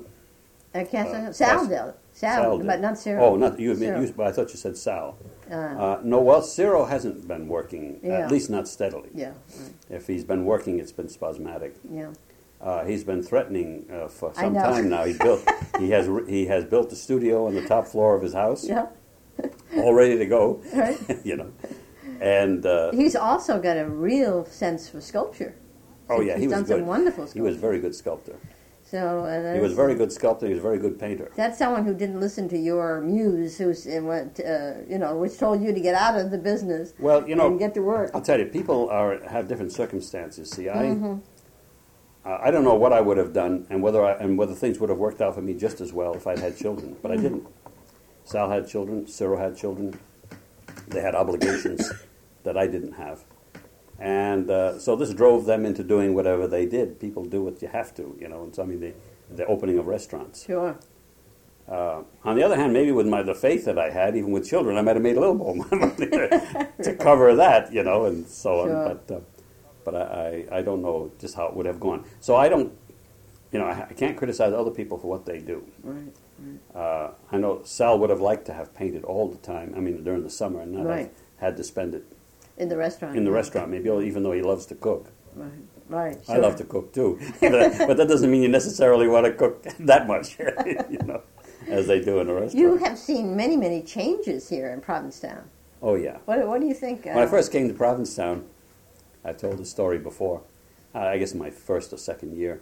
At 0.73 0.91
Casa 0.91 1.17
Uh, 1.29 1.32
Sal 1.32 1.65
did. 1.67 1.93
Sal, 2.19 2.43
Sal 2.43 2.60
but 2.60 2.82
not 2.82 2.97
Ciro. 2.97 3.23
Oh, 3.23 3.36
not 3.38 3.58
you. 3.60 3.73
Ciro. 3.75 4.01
you 4.01 4.13
but 4.17 4.27
I 4.27 4.32
thought 4.34 4.49
you 4.53 4.58
said 4.65 4.75
Sal. 4.77 5.17
Uh, 5.49 5.55
Uh, 5.55 5.99
no, 6.03 6.19
well, 6.19 6.41
Ciro 6.41 6.84
hasn't 6.86 7.27
been 7.27 7.47
working, 7.47 7.99
Yeah. 8.03 8.25
at 8.25 8.32
least 8.32 8.49
not 8.49 8.67
steadily. 8.67 9.10
yeah, 9.13 9.32
right, 9.60 9.73
If 9.97 10.08
he's 10.08 10.25
been 10.25 10.43
working, 10.45 10.79
it's 10.82 10.91
been 10.99 11.08
spasmodic. 11.10 11.73
yeah. 11.89 12.12
Uh, 12.62 12.84
he's 12.84 13.05
been 13.05 13.23
threatening 13.23 13.86
uh, 13.89 14.10
for 14.10 14.34
some 14.34 14.53
time 14.53 14.89
now. 14.89 15.05
He 15.05 15.13
built, 15.17 15.41
he 15.79 15.91
has, 15.91 16.05
he 16.27 16.45
has 16.47 16.65
built 16.65 16.91
a 16.91 16.95
studio 16.97 17.47
on 17.47 17.53
the 17.55 17.65
top 17.65 17.86
floor 17.88 18.15
of 18.17 18.21
his 18.21 18.34
house, 18.34 18.67
Yeah, 18.67 18.88
all 19.77 19.93
ready 19.93 20.17
to 20.17 20.25
go. 20.25 20.60
right. 20.75 20.99
you 21.29 21.38
know, 21.38 21.51
and 22.19 22.65
uh, 22.65 22.91
He's 22.91 23.15
also 23.15 23.62
got 23.62 23.77
a 23.77 23.86
real 24.10 24.43
sense 24.45 24.89
for 24.89 24.99
sculpture. 24.99 25.53
oh 26.10 26.19
yeah, 26.19 26.34
He's 26.34 26.41
he 26.41 26.47
was 26.47 26.55
done 26.58 26.63
good. 26.65 26.79
some 26.79 26.86
wonderful 26.95 27.23
He 27.27 27.39
was 27.39 27.55
a 27.55 27.60
very 27.67 27.79
good 27.79 27.95
sculptor. 27.95 28.36
So 28.89 29.19
uh, 29.19 29.54
He 29.54 29.60
was 29.60 29.73
a 29.73 29.75
very 29.75 29.93
good 29.93 30.12
sculptor. 30.12 30.47
He 30.47 30.54
was 30.54 30.60
a 30.60 30.63
very 30.63 30.80
good 30.80 30.99
painter. 30.99 31.32
That's 31.36 31.58
someone 31.60 31.86
who 31.86 31.93
didn't 31.93 32.19
listen 32.19 32.49
to 32.49 32.58
your 32.58 33.02
muse, 33.02 33.58
who's 33.58 33.86
what 33.86 34.39
uh, 34.39 34.82
you 34.88 34.97
know, 34.97 35.15
which 35.15 35.38
told 35.38 35.62
you 35.62 35.71
to 35.73 35.80
get 35.80 35.93
out 35.95 36.15
of 36.19 36.32
the 36.32 36.38
business 36.39 36.93
Well, 36.97 37.28
you 37.30 37.36
know, 37.36 37.47
and 37.47 37.60
get 37.60 37.73
to 37.75 37.82
work. 37.82 38.10
I'll 38.15 38.21
tell 38.21 38.39
you, 38.39 38.45
people 38.45 38.89
are 38.89 39.19
have 39.30 39.47
different 39.47 39.71
circumstances. 39.71 40.49
See, 40.49 40.69
I 40.69 40.86
Mm-hmm. 40.86 41.15
uh, 42.25 42.38
I 42.41 42.49
don't 42.52 42.63
know 42.63 42.75
what 42.75 42.91
I 42.93 43.02
would 43.02 43.17
have 43.17 43.32
done, 43.34 43.67
and 43.69 43.84
whether 43.84 44.04
I, 44.04 44.13
and 44.13 44.38
whether 44.39 44.56
things 44.56 44.80
would 44.80 44.89
have 44.89 44.99
worked 44.99 45.21
out 45.21 45.36
for 45.36 45.41
me 45.41 45.54
just 45.54 45.82
as 45.82 45.93
well 45.93 46.13
if 46.15 46.25
I'd 46.25 46.39
had 46.39 46.58
children, 46.58 46.95
but 47.02 47.12
Mm-hmm. 47.12 47.19
I 47.19 47.23
didn't. 47.23 47.47
Sal 48.23 48.49
had 48.49 48.67
children. 48.67 49.08
Ciro 49.08 49.38
had 49.38 49.56
children. 49.58 49.99
They 50.88 51.02
had 51.02 51.13
obligations 51.15 51.91
that 52.43 52.58
I 52.58 52.65
didn't 52.67 52.93
have, 52.93 53.23
and 53.99 54.49
uh, 54.49 54.79
so 54.79 54.95
this 54.95 55.13
drove 55.13 55.45
them 55.45 55.65
into 55.65 55.83
doing 55.83 56.13
whatever 56.15 56.47
they 56.47 56.65
did. 56.65 56.99
People 56.99 57.25
do 57.25 57.43
what 57.43 57.62
you 57.62 57.67
have 57.67 57.93
to, 57.95 58.15
you 58.19 58.27
know. 58.27 58.43
And 58.43 58.55
so 58.55 58.63
I 58.63 58.65
mean, 58.65 58.79
the 58.79 58.93
the 59.35 59.45
opening 59.45 59.77
of 59.77 59.88
restaurants. 59.88 60.45
Sure. 60.45 60.77
Uh, 61.67 62.01
on 62.23 62.35
the 62.35 62.41
other 62.41 62.55
hand, 62.55 62.73
maybe 62.73 62.91
with 62.91 63.05
my 63.07 63.21
the 63.21 63.35
faith 63.35 63.65
that 63.65 63.77
I 63.77 63.91
had, 63.91 64.15
even 64.15 64.31
with 64.31 64.49
children, 64.49 64.75
I 64.77 64.81
might 64.81 64.95
have 64.95 65.03
made 65.03 65.17
a 65.17 65.19
little 65.19 65.35
more 65.35 65.53
money 65.71 65.93
to, 66.81 66.95
cover 66.99 67.35
that, 67.35 67.71
you 67.71 67.83
know, 67.83 68.05
and 68.05 68.25
so 68.27 68.65
Sure. 68.65 68.75
on. 68.88 68.99
But 69.07 69.15
uh, 69.15 69.19
but 69.85 69.95
I, 69.95 70.45
I 70.51 70.57
I 70.57 70.62
don't 70.63 70.81
know 70.81 71.12
just 71.19 71.35
how 71.35 71.45
it 71.47 71.53
would 71.55 71.67
have 71.67 71.79
gone. 71.79 72.05
So 72.21 72.35
I 72.35 72.49
don't, 72.49 72.73
you 73.51 73.59
know, 73.59 73.65
I, 73.65 73.85
I 73.89 73.93
can't 73.93 74.17
criticize 74.17 74.51
other 74.51 74.71
people 74.71 74.97
for 74.97 75.07
what 75.07 75.25
they 75.27 75.38
do. 75.39 75.63
Right. 75.83 76.12
Uh, 76.73 77.12
I 77.31 77.38
know 77.38 77.62
Sal 77.65 77.99
would 77.99 78.09
have 78.09 78.21
liked 78.21 78.45
to 78.45 78.53
have 78.53 78.73
painted 78.73 79.03
all 79.03 79.27
the 79.27 79.38
time. 79.38 79.73
I 79.77 79.79
mean, 79.79 80.03
during 80.03 80.23
the 80.23 80.29
summer, 80.29 80.62
and 80.62 80.71
not 80.71 80.85
Right. 80.85 81.12
have 81.38 81.49
had 81.49 81.57
to 81.57 81.63
spend 81.63 81.93
it 81.93 82.03
In 82.60 82.69
the 82.69 82.78
restaurant. 82.78 83.15
in 83.17 83.24
the 83.24 83.32
restaurant. 83.32 83.69
Maybe 83.72 83.89
even 83.89 84.24
though 84.24 84.34
he 84.34 84.41
loves 84.41 84.65
to 84.67 84.76
cook. 84.76 85.12
Right. 85.36 85.52
Right. 85.88 86.17
I 86.30 86.38
love 86.38 86.56
to 86.58 86.63
cook 86.65 86.93
too, 86.93 87.19
but, 87.41 87.78
but 87.88 87.98
that 87.98 88.08
doesn't 88.08 88.30
mean 88.30 88.43
you 88.43 88.48
necessarily 88.50 89.08
want 89.08 89.26
to 89.26 89.32
cook 89.34 89.63
that 89.80 90.06
much, 90.06 90.38
you 90.89 91.00
know, 91.04 91.24
as 91.67 91.88
they 91.88 92.00
do 92.00 92.19
in 92.19 92.30
a 92.30 92.34
restaurant. 92.34 92.56
You 92.56 92.78
have 92.78 92.95
seen 93.00 93.36
many, 93.36 93.58
many 93.58 93.82
changes 93.82 94.48
here 94.50 94.69
in 94.69 94.82
Provincetown. 94.82 95.50
oh 95.82 95.95
yeah. 95.95 96.17
What, 96.26 96.45
what 96.48 96.62
do 96.62 96.67
you 96.67 96.76
think? 96.76 97.08
Uh, 97.08 97.12
When 97.13 97.24
I 97.24 97.28
first 97.28 97.52
came 97.52 97.67
to 97.69 97.74
Provincetown, 97.74 98.45
I 99.26 99.34
told 99.34 99.58
the 99.58 99.65
story 99.65 99.98
before, 99.98 100.43
uh, 100.93 101.00
I 101.00 101.17
guess 101.17 101.34
my 101.34 101.50
first 101.50 101.91
or 101.91 101.98
second 101.98 102.38
year, 102.38 102.62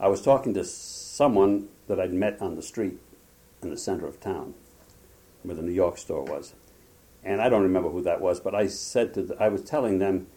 I 0.00 0.08
was 0.08 0.20
talking 0.20 0.52
to 0.54 0.64
someone 0.64 1.68
that 1.86 2.00
I'd 2.00 2.12
met 2.12 2.42
on 2.42 2.56
the 2.56 2.62
street 2.62 2.98
in 3.62 3.70
the 3.70 3.78
center 3.78 4.06
of 4.06 4.18
town, 4.18 4.54
where 5.44 5.54
the 5.54 5.62
New 5.62 5.72
York 5.72 5.96
store 5.98 6.24
was. 6.24 6.54
And 7.24 7.40
I 7.40 7.48
don't 7.48 7.62
remember 7.62 7.90
who 7.90 8.02
that 8.02 8.20
was, 8.20 8.40
but 8.40 8.54
I 8.54 8.68
said 8.68 9.14
to, 9.14 9.22
the, 9.22 9.42
I 9.42 9.48
was 9.48 9.62
telling 9.62 9.98
them, 9.98 10.28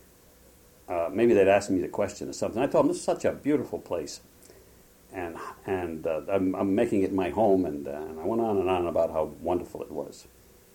uh, 0.89 1.09
maybe 1.11 1.33
they'd 1.33 1.47
asked 1.47 1.69
me 1.69 1.79
the 1.79 1.87
question 1.87 2.27
or 2.29 2.33
something. 2.33 2.61
I 2.61 2.67
told 2.67 2.85
them, 2.85 2.89
this 2.89 2.97
is 2.97 3.03
such 3.03 3.23
a 3.23 3.31
beautiful 3.31 3.79
place. 3.79 4.21
And, 5.13 5.37
and 5.65 6.07
uh, 6.07 6.21
I'm, 6.29 6.55
I'm 6.55 6.73
making 6.75 7.03
it 7.03 7.13
my 7.13 7.29
home, 7.29 7.65
and, 7.65 7.87
uh, 7.87 7.91
and 7.91 8.19
I 8.19 8.25
went 8.25 8.41
on 8.41 8.57
and 8.57 8.69
on 8.69 8.87
about 8.87 9.11
how 9.11 9.31
wonderful 9.41 9.81
it 9.83 9.91
was. 9.91 10.27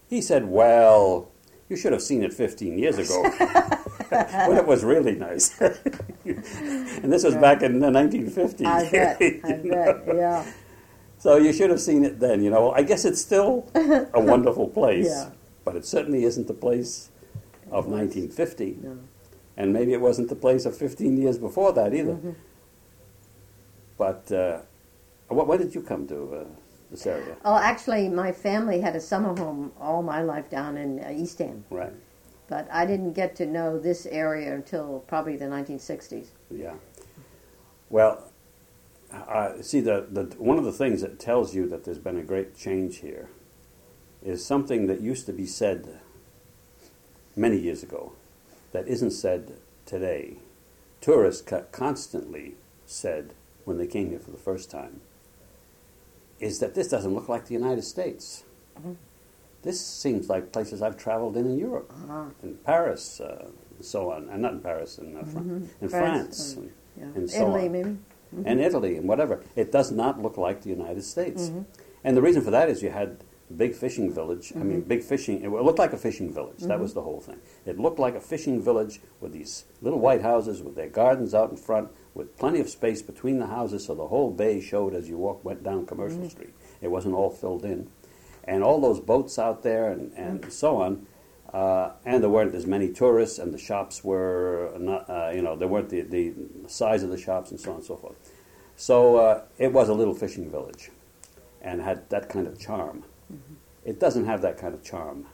He 0.08 0.20
said, 0.20 0.46
well, 0.46 1.28
you 1.68 1.76
should 1.76 1.92
have 1.92 2.02
seen 2.02 2.22
it 2.22 2.32
15 2.32 2.78
years 2.78 2.98
ago 2.98 3.22
when 4.08 4.56
it 4.56 4.66
was 4.66 4.84
really 4.84 5.16
nice. 5.16 5.58
and 5.60 7.12
this 7.12 7.24
was 7.24 7.34
back 7.34 7.62
in 7.62 7.80
the 7.80 7.88
1950s. 7.88 8.64
I 8.66 8.90
bet. 8.90 9.16
I 9.44 9.52
know. 9.62 10.02
bet. 10.06 10.16
Yeah. 10.16 10.52
So 11.18 11.36
you 11.36 11.52
should 11.52 11.70
have 11.70 11.80
seen 11.80 12.04
it 12.04 12.20
then. 12.20 12.42
You 12.42 12.50
know, 12.50 12.70
I 12.70 12.82
guess 12.82 13.04
it's 13.04 13.20
still 13.20 13.68
a 13.74 14.20
wonderful 14.20 14.68
place, 14.68 15.06
Yeah. 15.08 15.30
But 15.66 15.74
it 15.76 15.84
certainly 15.84 16.22
isn't 16.24 16.46
the 16.46 16.54
place 16.54 17.10
of 17.72 17.86
1950, 17.88 18.78
No. 18.82 18.98
and 19.56 19.72
maybe 19.72 19.92
it 19.92 20.00
wasn't 20.00 20.28
the 20.28 20.36
place 20.36 20.64
of 20.64 20.76
15 20.76 21.16
years 21.18 21.36
before 21.38 21.72
that 21.72 21.92
either. 21.92 22.12
Mm-hmm. 22.12 22.30
But 23.98 24.30
uh, 24.30 24.60
wh- 25.28 25.46
when 25.48 25.58
did 25.58 25.74
you 25.74 25.82
come 25.82 26.06
to 26.06 26.34
uh, 26.36 26.44
this 26.90 27.04
area? 27.04 27.36
Oh, 27.44 27.56
actually, 27.58 28.08
my 28.08 28.30
family 28.30 28.80
had 28.80 28.94
a 28.94 29.00
summer 29.00 29.36
home 29.36 29.72
all 29.80 30.02
my 30.02 30.22
life 30.22 30.48
down 30.48 30.76
in 30.76 31.00
uh, 31.00 31.10
East 31.12 31.40
End, 31.40 31.64
Right. 31.68 31.92
but 32.48 32.68
I 32.70 32.86
didn't 32.86 33.14
get 33.14 33.34
to 33.36 33.46
know 33.46 33.76
this 33.78 34.06
area 34.06 34.54
until 34.54 35.00
probably 35.08 35.36
the 35.36 35.46
1960s. 35.46 36.26
Yeah. 36.48 36.74
Well, 37.90 38.30
uh, 39.12 39.60
see, 39.62 39.80
the, 39.80 40.06
the 40.10 40.24
one 40.38 40.58
of 40.58 40.64
the 40.64 40.72
things 40.72 41.00
that 41.00 41.18
tells 41.18 41.56
you 41.56 41.68
that 41.70 41.82
there's 41.84 41.98
been 41.98 42.18
a 42.18 42.22
great 42.22 42.56
change 42.56 42.98
here 42.98 43.28
is 44.24 44.44
something 44.44 44.86
that 44.86 45.00
used 45.00 45.26
to 45.26 45.32
be 45.32 45.46
said 45.46 46.00
many 47.34 47.58
years 47.58 47.82
ago 47.82 48.12
that 48.72 48.88
isn't 48.88 49.10
said 49.12 49.52
today. 49.84 50.36
Tourists 51.00 51.46
constantly 51.72 52.54
said 52.86 53.34
when 53.64 53.78
they 53.78 53.86
came 53.86 54.10
here 54.10 54.18
for 54.18 54.30
the 54.30 54.38
first 54.38 54.70
time 54.70 55.00
is 56.40 56.58
that 56.60 56.74
this 56.74 56.88
doesn't 56.88 57.14
look 57.14 57.28
like 57.28 57.46
the 57.46 57.54
United 57.54 57.82
States. 57.82 58.44
This 59.62 59.80
seems 59.84 60.28
like 60.28 60.52
places 60.52 60.82
I've 60.82 60.96
traveled 60.98 61.36
in 61.36 61.46
in 61.46 61.58
Europe, 61.58 61.90
Uh-huh. 62.04 62.24
in 62.42 62.56
Paris, 62.58 63.20
uh, 63.20 63.46
and 63.76 63.84
so 63.84 64.10
on, 64.12 64.28
and 64.28 64.42
not 64.42 64.52
in 64.52 64.60
Paris, 64.60 64.98
in, 64.98 65.16
uh, 65.16 65.24
Fran- 65.24 65.70
in 65.80 65.88
France, 65.88 66.52
France, 66.52 66.52
and, 66.54 66.72
Yeah. 66.98 67.04
and 67.20 67.30
so 67.30 67.36
Italy, 67.42 67.66
on, 67.66 67.72
maybe. 67.72 67.96
and 68.44 68.60
Italy, 68.60 68.96
and 68.96 69.08
whatever. 69.08 69.40
It 69.56 69.72
does 69.72 69.90
not 69.90 70.20
look 70.22 70.36
like 70.36 70.62
the 70.62 70.68
United 70.70 71.02
States. 71.04 71.48
Mm-hmm. 71.48 71.62
And 72.04 72.16
the 72.16 72.22
reason 72.22 72.42
for 72.42 72.50
that 72.52 72.68
is 72.68 72.82
you 72.82 72.90
had 72.90 73.16
big 73.54 73.74
fishing 73.74 74.12
village. 74.12 74.52
I 74.54 74.58
Mm-hmm. 74.58 74.68
mean, 74.68 74.80
big 74.82 75.02
fishing. 75.02 75.42
It 75.42 75.50
looked 75.50 75.78
like 75.78 75.92
a 75.92 75.96
fishing 75.98 76.32
village. 76.32 76.58
That 76.60 76.80
was 76.80 76.94
the 76.94 77.02
whole 77.02 77.20
thing. 77.20 77.38
It 77.64 77.78
looked 77.78 77.98
like 77.98 78.14
a 78.14 78.20
fishing 78.20 78.60
village 78.62 79.00
with 79.20 79.32
these 79.32 79.64
little 79.82 80.00
white 80.00 80.22
houses 80.22 80.62
with 80.62 80.74
their 80.74 80.88
gardens 80.88 81.34
out 81.34 81.50
in 81.50 81.56
front, 81.56 81.90
with 82.14 82.36
plenty 82.38 82.60
of 82.60 82.68
space 82.68 83.02
between 83.02 83.38
the 83.38 83.46
houses, 83.46 83.84
so 83.84 83.94
the 83.94 84.08
whole 84.08 84.30
bay 84.30 84.60
showed 84.60 84.94
as 84.94 85.08
you 85.08 85.16
walked 85.18 85.44
went 85.44 85.62
down 85.62 85.86
Commercial 85.86 86.18
Mm-hmm. 86.18 86.28
Street. 86.28 86.54
It 86.80 86.88
wasn't 86.88 87.14
all 87.14 87.30
filled 87.30 87.64
in, 87.64 87.88
and 88.44 88.62
all 88.64 88.80
those 88.80 89.00
boats 89.00 89.38
out 89.38 89.62
there 89.62 89.90
and, 89.90 90.12
and 90.14 90.52
so 90.52 90.76
on. 90.80 91.06
Uh, 91.52 91.92
and 92.04 92.22
there 92.22 92.28
weren't 92.30 92.54
as 92.54 92.66
many 92.66 92.90
tourists, 92.92 93.38
and 93.38 93.54
the 93.54 93.58
shops 93.58 94.02
were 94.02 94.72
not, 94.78 95.08
uh, 95.08 95.30
you 95.32 95.40
know, 95.40 95.54
there 95.56 95.68
weren't 95.68 95.88
the, 95.88 96.02
the 96.02 96.34
size 96.66 97.02
of 97.04 97.10
the 97.10 97.16
shops 97.16 97.50
and 97.52 97.58
so 97.60 97.70
on 97.70 97.76
and 97.76 97.84
so 97.84 97.96
forth. 97.96 98.16
So 98.74 99.16
uh, 99.16 99.42
it 99.56 99.72
was 99.72 99.88
a 99.88 99.94
little 99.94 100.12
fishing 100.14 100.50
village 100.50 100.90
and 101.62 101.80
had 101.80 102.10
that 102.10 102.28
kind 102.28 102.46
of 102.46 102.58
charm. 102.58 103.04
It 103.84 104.00
doesn't 104.00 104.24
have 104.26 104.42
that 104.42 104.58
kind 104.58 104.74
of 104.74 104.82
charm 104.82 105.26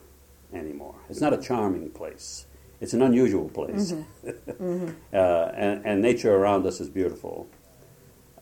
anymore. 0.52 0.94
It's 1.08 1.20
not 1.20 1.32
a 1.32 1.38
charming 1.38 1.90
place. 1.90 2.46
It's 2.80 2.92
an 2.92 3.02
unusual 3.02 3.48
place. 3.48 3.92
uh, 4.24 5.52
and, 5.54 5.86
and 5.86 6.02
nature 6.02 6.34
around 6.34 6.66
us 6.66 6.80
is 6.80 6.88
beautiful. 6.88 7.48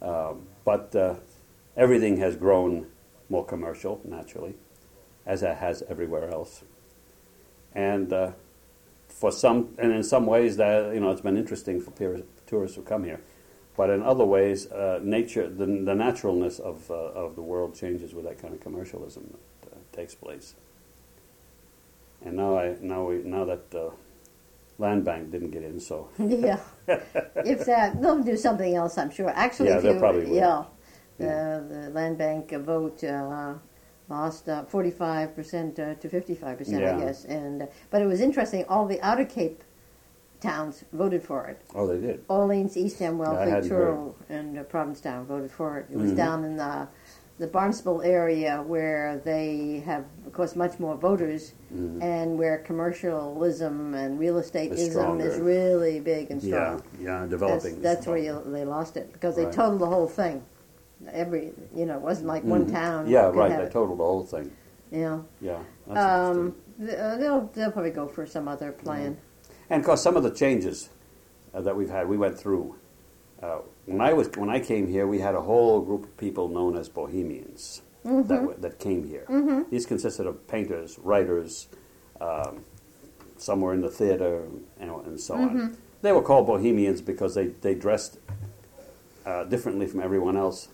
Um, 0.01 0.47
but 0.65 0.95
uh, 0.97 1.17
everything 1.77 2.17
has 2.19 2.37
grown 2.37 2.87
more 3.29 3.45
commercial, 3.45 4.01
naturally, 4.05 4.55
as 5.27 5.43
it 5.43 5.57
has 5.59 5.83
everywhere 5.89 6.31
else. 6.31 6.65
And 7.75 8.13
uh, 8.13 8.33
for 9.09 9.31
some, 9.31 9.75
and 9.79 9.93
in 9.93 10.03
some 10.03 10.27
ways, 10.27 10.57
that 10.57 10.95
you 10.95 11.01
know, 11.01 11.11
it's 11.11 11.21
been 11.21 11.37
interesting 11.37 11.81
for 11.81 11.93
tourists 12.47 12.77
who 12.77 12.83
come 12.83 13.05
here. 13.05 13.21
But 13.77 13.91
in 13.91 14.03
other 14.03 14.25
ways, 14.25 14.67
uh, 14.71 15.01
nature, 15.03 15.49
the, 15.49 15.67
the 15.67 15.95
naturalness 15.95 16.59
of, 16.59 16.91
uh, 16.91 16.95
of 16.95 17.37
the 17.37 17.43
world 17.43 17.75
changes 17.75 18.13
with 18.15 18.25
that 18.27 18.39
kind 18.41 18.53
of 18.53 18.61
commercialism 18.61 19.37
that 19.63 19.73
uh, 19.73 19.77
takes 19.93 20.15
place. 20.15 20.55
And 22.25 22.37
now, 22.37 22.59
I, 22.59 22.77
now, 22.81 23.05
we, 23.05 23.19
now 23.23 23.45
that 23.47 23.75
uh, 23.75 23.91
Land 24.79 25.05
Bank 25.05 25.31
didn't 25.31 25.51
get 25.51 25.63
in, 25.63 25.81
so 25.81 26.09
yeah. 26.19 26.61
if 26.89 27.65
that, 27.67 28.01
they'll 28.03 28.23
do 28.23 28.37
something 28.37 28.75
else, 28.75 28.99
I'm 28.99 29.11
sure. 29.11 29.31
Actually, 29.31 29.71
Yeah, 29.71 29.79
if 29.79 29.85
you, 29.85 29.99
probably 29.99 30.27
will. 30.27 30.35
yeah, 30.37 30.65
Yeah. 31.19 31.61
The, 31.61 31.75
the 31.85 31.91
land 31.91 32.19
bank 32.19 32.51
vote 32.51 33.03
uh, 33.05 33.55
lost 34.09 34.49
uh, 34.49 34.65
45% 34.71 35.79
uh, 35.79 35.95
to 35.95 36.09
55%, 36.09 36.69
Yeah. 36.69 36.97
I 36.97 37.01
guess. 37.01 37.25
And 37.25 37.63
uh, 37.63 37.67
but 37.91 38.03
it 38.03 38.07
was 38.07 38.21
interesting. 38.21 38.65
All 38.69 38.87
the 38.87 39.01
Outer 39.01 39.25
Cape 39.25 39.63
towns 40.41 40.85
voted 40.93 41.23
for 41.23 41.47
it. 41.47 41.61
oh, 41.75 41.87
they 41.87 41.99
did. 42.05 42.25
Orleans, 42.29 42.77
East 42.77 43.01
I 43.03 43.07
Wellfleet, 43.07 43.69
Truro, 43.69 44.15
and 44.29 44.59
uh, 44.59 44.63
Provincetown 44.65 45.27
voted 45.27 45.51
for 45.51 45.79
it. 45.79 45.87
It 45.91 45.97
was 45.99 46.13
Mhm. 46.13 46.17
down 46.17 46.45
in 46.45 46.57
the 46.57 46.89
the 47.39 47.47
Barnstable 47.47 48.03
area 48.03 48.63
where 48.67 49.17
they 49.25 49.83
have, 49.87 50.05
of 50.27 50.33
course, 50.35 50.55
much 50.55 50.79
more 50.79 50.95
voters, 50.95 51.55
Mhm. 51.75 52.03
and 52.03 52.39
where 52.39 52.59
commercialism 52.59 53.95
and 53.95 54.19
real 54.19 54.37
estate 54.37 54.73
Is 54.73 54.89
ism 54.89 55.21
is 55.23 55.33
stronger. 55.33 55.43
really 55.47 56.01
big 56.01 56.31
and 56.31 56.43
Yeah, 56.43 56.77
strong. 56.77 56.83
yeah, 57.01 57.19
That's, 57.21 57.31
developing. 57.31 57.81
that's 57.81 58.07
where 58.07 58.19
you, 58.19 58.43
they 58.45 58.67
lost 58.67 58.99
it 58.99 59.11
because 59.15 59.37
they 59.37 59.45
Right. 59.47 59.55
totaled 59.55 59.81
the 59.81 59.87
whole 59.87 60.07
thing. 60.07 60.43
Every, 61.11 61.55
you 61.75 61.87
know, 61.87 61.95
it 61.97 62.03
wasn't 62.03 62.29
like 62.29 62.45
one 62.45 62.67
Mhm. 62.67 62.73
town. 62.73 63.09
Yeah, 63.09 63.31
right. 63.31 63.57
They 63.57 63.65
it, 63.65 63.71
totaled 63.73 63.99
the 64.01 64.05
whole 64.05 64.25
thing. 64.25 64.51
Yeah. 64.91 65.21
Yeah, 65.41 65.61
that's 65.89 65.99
Um, 66.37 66.55
uh, 66.83 67.17
they'll 67.17 67.49
they'll 67.55 67.73
probably 67.73 67.91
go 67.91 68.07
for 68.07 68.27
some 68.27 68.49
other 68.49 68.71
plan. 68.71 69.17
And 69.71 69.81
of 69.81 69.87
course, 69.87 70.03
some 70.03 70.17
of 70.17 70.23
the 70.23 70.31
changes 70.31 70.91
uh, 71.55 71.61
that 71.63 71.77
we've 71.77 71.91
had, 71.91 72.09
we 72.09 72.17
went 72.17 72.39
through. 72.39 72.75
Uh, 73.43 73.59
when 73.87 74.01
I 74.01 74.13
was 74.13 74.29
when 74.37 74.51
I 74.51 74.61
came 74.61 74.87
here, 74.89 75.07
we 75.07 75.21
had 75.21 75.35
a 75.35 75.41
whole 75.41 75.81
group 75.81 76.05
of 76.05 76.17
people 76.19 76.49
known 76.49 76.77
as 76.77 76.89
Bohemians 76.89 77.83
Mm-hmm. 78.05 78.29
that 78.29 78.37
w- 78.37 78.57
that 78.61 78.79
came 78.79 79.07
here. 79.07 79.27
These 79.71 79.85
consisted 79.85 80.27
of 80.27 80.47
painters, 80.49 80.99
writers, 80.99 81.69
um, 82.19 82.65
some 83.37 83.61
were 83.61 83.75
in 83.75 83.83
the 83.83 83.91
theater, 83.91 84.45
and, 84.81 84.91
and 84.91 85.21
so 85.21 85.35
Mm-hmm. 85.35 85.61
on. 85.61 85.77
They 86.03 86.13
were 86.13 86.23
called 86.23 86.47
Bohemians 86.47 87.03
because 87.03 87.35
they, 87.35 87.49
they 87.49 87.75
dressed 87.75 88.19
uh, 89.27 89.45
differently 89.45 89.87
from 89.87 90.01
everyone 90.01 90.35
else, 90.35 90.69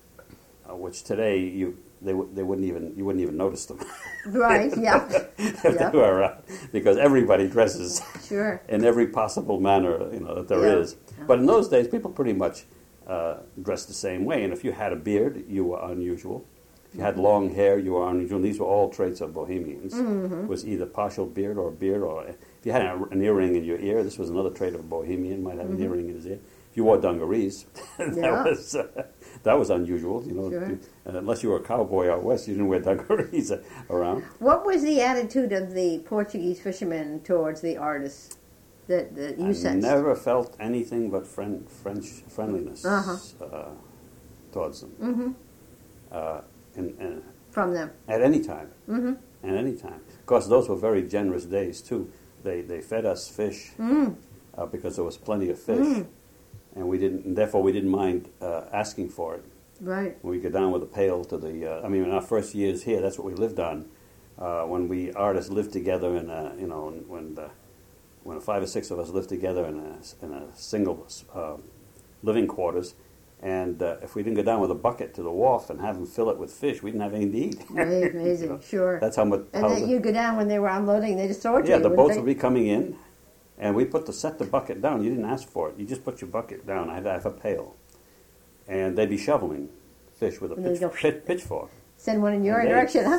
uh, 0.71 0.77
which 0.77 1.03
today 1.03 1.41
you 1.41 1.77
they, 2.07 2.15
they 2.37 2.43
wouldn't 2.43 2.67
even 2.67 2.95
you 2.97 3.05
wouldn't 3.05 3.23
even 3.23 3.37
notice 3.37 3.67
them 3.67 3.79
Right, 4.27 4.73
yeah, 4.77 5.07
if 5.39 5.65
Yeah. 5.65 5.91
they 5.91 5.99
were 5.99 6.13
around 6.19 6.43
because 6.73 6.97
everybody 6.97 7.47
dresses 7.49 8.01
sure. 8.29 8.61
in 8.69 8.85
every 8.85 9.07
possible 9.09 9.59
manner 9.61 9.93
you 10.13 10.21
know 10.21 10.35
that 10.37 10.49
there 10.49 10.65
is. 10.81 10.97
Yeah. 11.19 11.25
But 11.29 11.39
in 11.41 11.47
those 11.47 11.69
days, 11.69 11.87
people 11.89 12.11
pretty 12.11 12.33
much 12.45 12.65
uh, 13.07 13.35
dressed 13.63 13.87
the 13.89 13.95
same 14.09 14.25
way. 14.25 14.43
And 14.45 14.53
if 14.53 14.65
you 14.65 14.73
had 14.73 14.93
a 14.93 14.97
beard, 14.97 15.45
you 15.49 15.63
were 15.71 15.81
unusual. 15.93 16.45
If 16.89 16.95
you 16.97 17.03
had 17.03 17.17
long 17.19 17.55
hair, 17.55 17.79
you 17.79 17.93
were 17.93 18.09
unusual. 18.11 18.41
These 18.41 18.59
were 18.61 18.67
all 18.75 18.89
traits 18.91 19.21
of 19.21 19.33
Bohemians. 19.33 19.95
Mm-hmm. 19.95 20.47
Was 20.49 20.67
either 20.67 20.87
partial 20.87 21.27
beard 21.27 21.57
or 21.57 21.71
beard, 21.71 22.03
or 22.03 22.27
if 22.27 22.37
you 22.65 22.73
had 22.73 22.83
a, 22.83 22.95
an 23.13 23.23
earring 23.23 23.55
in 23.55 23.65
your 23.65 23.79
ear, 23.79 24.03
this 24.03 24.19
was 24.19 24.29
another 24.31 24.51
trait 24.51 24.75
of 24.75 24.81
a 24.81 24.89
Bohemian. 24.97 25.43
Might 25.43 25.59
have 25.59 25.71
an 25.71 25.81
earring 25.81 26.09
in 26.09 26.15
his 26.17 26.27
ear. 26.27 26.41
If 26.71 26.77
you 26.77 26.85
wore 26.85 26.99
dungarees, 26.99 27.65
that 27.99 28.09
Mm-hmm. 28.09 28.25
Yeah. 28.25 28.43
was 28.45 28.75
uh, 28.75 29.07
that 29.43 29.59
was 29.59 29.71
unusual. 29.71 30.25
You 30.27 30.33
know, 30.35 30.51
Sure. 30.51 30.79
Unless 31.05 31.43
you 31.43 31.51
were 31.51 31.57
a 31.59 31.63
cowboy 31.63 32.09
out 32.11 32.23
west, 32.23 32.49
you 32.49 32.55
didn't 32.55 32.69
wear 32.69 32.81
dungarees 32.81 33.53
around. 33.91 34.23
What 34.39 34.65
was 34.67 34.83
the 34.83 35.01
attitude 35.01 35.53
of 35.53 35.73
the 35.75 35.99
Portuguese 36.01 36.61
fishermen 36.61 37.21
towards 37.21 37.61
the 37.61 37.77
artists 37.77 38.39
that, 38.89 39.15
that 39.17 39.39
you 39.39 39.49
I 39.49 39.53
sensed? 39.53 39.87
never 39.87 40.15
felt 40.15 40.57
anything 40.61 41.11
but 41.11 41.27
friend, 41.27 41.69
French 41.69 42.07
friendliness 42.29 42.85
Uh-huh. 42.85 43.45
uh, 43.45 43.69
towards 44.53 44.81
them. 44.81 44.91
Mm-hmm. 45.01 45.31
Uh, 46.13 46.41
and, 46.77 46.97
and 47.01 47.23
From 47.51 47.73
them. 47.75 47.91
at 48.09 48.21
any 48.23 48.41
time, 48.41 48.71
Mm-hmm. 48.89 49.15
at 49.49 49.57
any 49.57 49.75
time. 49.75 50.01
Of 50.21 50.27
course, 50.27 50.47
those 50.47 50.69
were 50.69 50.77
very 50.77 51.03
generous 51.03 51.45
days 51.45 51.81
too. 51.81 52.11
They 52.43 52.63
they 52.63 52.81
fed 52.81 53.05
us 53.07 53.29
fish 53.29 53.73
Mm. 53.79 54.17
uh, 54.57 54.67
because 54.67 54.97
there 54.97 55.05
was 55.05 55.17
plenty 55.17 55.51
of 55.51 55.59
fish, 55.59 55.79
Mm. 55.87 56.07
And 56.77 56.87
we 56.87 56.99
didn't. 56.99 57.25
And 57.25 57.37
therefore, 57.37 57.63
we 57.63 57.73
didn't 57.73 57.91
mind 57.91 58.29
uh, 58.41 58.63
asking 58.73 59.09
for 59.09 59.35
it. 59.35 59.45
Right. 59.81 60.17
When 60.23 60.31
we 60.33 60.41
go 60.41 60.51
down 60.51 60.71
with 60.71 60.83
a 60.83 60.87
pail 60.87 61.25
to 61.25 61.37
the. 61.37 61.81
Uh, 61.81 61.85
I 61.85 61.89
mean, 61.89 62.05
in 62.05 62.11
our 62.13 62.23
first 62.23 62.55
years 62.55 62.85
here, 62.85 63.01
that's 63.01 63.19
what 63.19 63.27
we 63.27 63.35
lived 63.35 63.59
on. 63.59 63.87
Uh, 64.39 64.63
when 64.65 64.87
we 64.87 65.13
artists 65.15 65.51
lived 65.51 65.73
together 65.73 66.15
in 66.17 66.29
a, 66.29 66.55
you 66.59 66.67
know, 66.67 66.91
when 67.09 67.35
the, 67.35 67.51
when 68.23 68.39
five 68.39 68.63
or 68.63 68.67
six 68.67 68.91
of 68.91 68.99
us 68.99 69.09
lived 69.09 69.31
together 69.31 69.65
in 69.65 69.79
a, 69.79 70.25
in 70.25 70.33
a 70.33 70.55
single 70.55 71.07
uh, 71.35 71.57
living 72.23 72.47
quarters, 72.47 72.95
and 73.41 73.83
uh, 73.83 73.97
if 74.03 74.15
we 74.15 74.23
didn't 74.23 74.37
go 74.37 74.43
down 74.43 74.61
with 74.61 74.71
a 74.71 74.75
bucket 74.75 75.15
to 75.15 75.23
the 75.23 75.31
wharf 75.31 75.71
and 75.71 75.81
have 75.81 75.97
them 75.97 76.07
fill 76.07 76.29
it 76.31 76.37
with 76.37 76.53
fish, 76.53 76.83
we 76.83 76.91
didn't 76.91 77.03
have 77.03 77.15
anything 77.15 77.33
to 77.33 77.39
eat. 77.39 77.65
Right, 77.71 78.15
amazing, 78.15 78.61
sure. 78.69 78.99
That's 79.01 79.17
how 79.17 79.25
much. 79.25 79.41
and 79.55 79.63
how 79.63 79.69
then 79.71 79.83
the- 79.83 79.89
you 79.89 80.01
go 80.01 80.13
down 80.13 80.37
when 80.37 80.49
they 80.49 80.59
were 80.59 80.69
unloading, 80.69 81.17
they 81.17 81.29
just 81.29 81.41
throw 81.41 81.57
it 81.59 81.63
to 81.63 81.69
yeah, 81.69 81.79
the 81.79 81.89
boats 81.91 82.15
they? 82.15 82.21
would 82.21 82.27
be 82.27 82.35
coming 82.35 82.67
in, 82.67 82.97
and 83.59 83.75
we 83.75 83.85
put 83.85 84.07
the 84.07 84.13
set 84.13 84.39
the 84.39 84.45
bucket 84.45 84.83
down. 84.83 85.03
You 85.03 85.11
didn't 85.11 85.25
ask 85.25 85.49
for 85.49 85.71
it. 85.71 85.79
You 85.79 85.87
just 85.87 86.05
put 86.05 86.21
your 86.21 86.29
bucket 86.31 86.67
down. 86.67 86.91
I 86.91 86.95
had 86.97 87.07
have 87.07 87.27
a 87.27 87.31
pail, 87.31 87.75
and 88.69 88.97
they'd 88.97 89.11
be 89.11 89.17
shoveling 89.19 89.69
fish 90.15 90.41
with 90.41 90.53
a 90.53 90.57
pitch, 90.57 90.81
go- 90.81 90.89
pit, 90.89 91.27
pitchford. 91.27 91.69
Send 91.97 92.23
one 92.23 92.35
in 92.35 92.45
your 92.45 92.61
And 92.61 92.69
direction, 92.69 93.05
huh? 93.05 93.19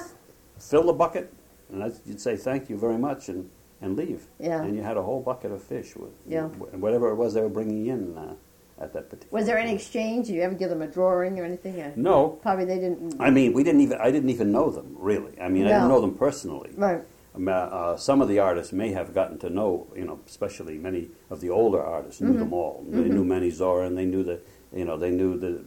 Fill 0.59 0.83
the 0.83 0.93
bucket, 0.93 1.33
and 1.71 1.81
that's, 1.81 1.99
you'd 2.05 2.21
say 2.21 2.35
thank 2.35 2.69
you 2.69 2.77
very 2.77 2.97
much, 2.97 3.29
and, 3.29 3.49
and 3.81 3.95
leave. 3.95 4.25
Yeah. 4.39 4.61
And 4.63 4.75
you 4.75 4.81
had 4.83 4.97
a 4.97 5.01
whole 5.03 5.21
bucket 5.21 5.51
of 5.51 5.61
fish 5.63 5.95
with 5.95 6.11
Yeah. 6.27 6.47
whatever 6.47 7.09
it 7.09 7.15
was 7.15 7.33
they 7.35 7.41
were 7.41 7.49
bringing 7.49 7.85
in 7.87 8.17
uh, 8.17 8.33
at 8.79 8.93
that 8.93 9.09
particular. 9.09 9.29
Was 9.37 9.45
there 9.47 9.57
any 9.57 9.73
exchange? 9.73 10.27
Did 10.27 10.33
you 10.33 10.41
ever 10.41 10.55
give 10.55 10.69
them 10.69 10.81
a 10.81 10.87
drawing 10.87 11.39
or 11.39 11.43
anything? 11.45 11.79
Uh, 11.81 11.91
No, 11.95 12.29
Probably 12.41 12.65
they 12.65 12.79
didn't. 12.79 13.15
I 13.19 13.29
mean 13.29 13.53
we 13.53 13.63
didn't 13.63 13.81
even. 13.81 13.97
I 13.99 14.09
didn't 14.11 14.29
even 14.29 14.51
know 14.51 14.69
them 14.71 14.95
really. 14.97 15.39
I 15.41 15.49
mean 15.49 15.65
I 15.65 15.69
didn't 15.69 15.89
know 15.89 16.01
them 16.01 16.15
personally. 16.15 16.71
Right. 16.75 17.01
Uh, 17.45 17.95
some 17.97 18.21
of 18.21 18.27
the 18.27 18.39
artists 18.39 18.73
may 18.73 18.91
have 18.91 19.13
gotten 19.13 19.37
to 19.39 19.49
know, 19.49 19.87
you 19.95 20.05
know, 20.05 20.19
especially 20.25 20.77
many 20.77 21.09
of 21.29 21.39
the 21.41 21.49
older 21.49 21.81
artists 21.81 22.21
knew 22.21 22.29
Mm-hmm. 22.29 22.39
them 22.39 22.53
all. 22.53 22.85
They 22.89 23.09
knew 23.09 23.23
Manny 23.23 23.49
Zora, 23.51 23.85
and 23.85 23.97
they 23.97 24.05
knew 24.05 24.23
the, 24.23 24.39
you 24.73 24.85
know, 24.85 24.97
they 24.97 25.11
knew 25.11 25.37
the 25.37 25.63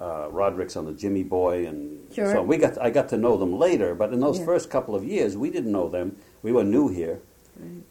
uh, 0.00 0.28
Roderick's 0.30 0.76
on 0.76 0.86
the 0.86 0.92
Jimmy 0.92 1.22
Boy, 1.22 1.66
and 1.66 2.12
Sure. 2.12 2.32
so 2.32 2.42
we 2.42 2.56
got. 2.56 2.76
I 2.80 2.90
got 2.90 3.08
to 3.10 3.16
know 3.16 3.36
them 3.36 3.56
later, 3.58 3.94
but 3.94 4.12
in 4.12 4.20
those 4.20 4.38
Yeah. 4.40 4.44
first 4.46 4.68
couple 4.70 4.94
of 4.96 5.04
years, 5.04 5.36
we 5.36 5.50
didn't 5.50 5.70
know 5.70 5.88
them. 5.88 6.16
We 6.42 6.50
were 6.52 6.64
new 6.64 6.88
here, 6.88 7.20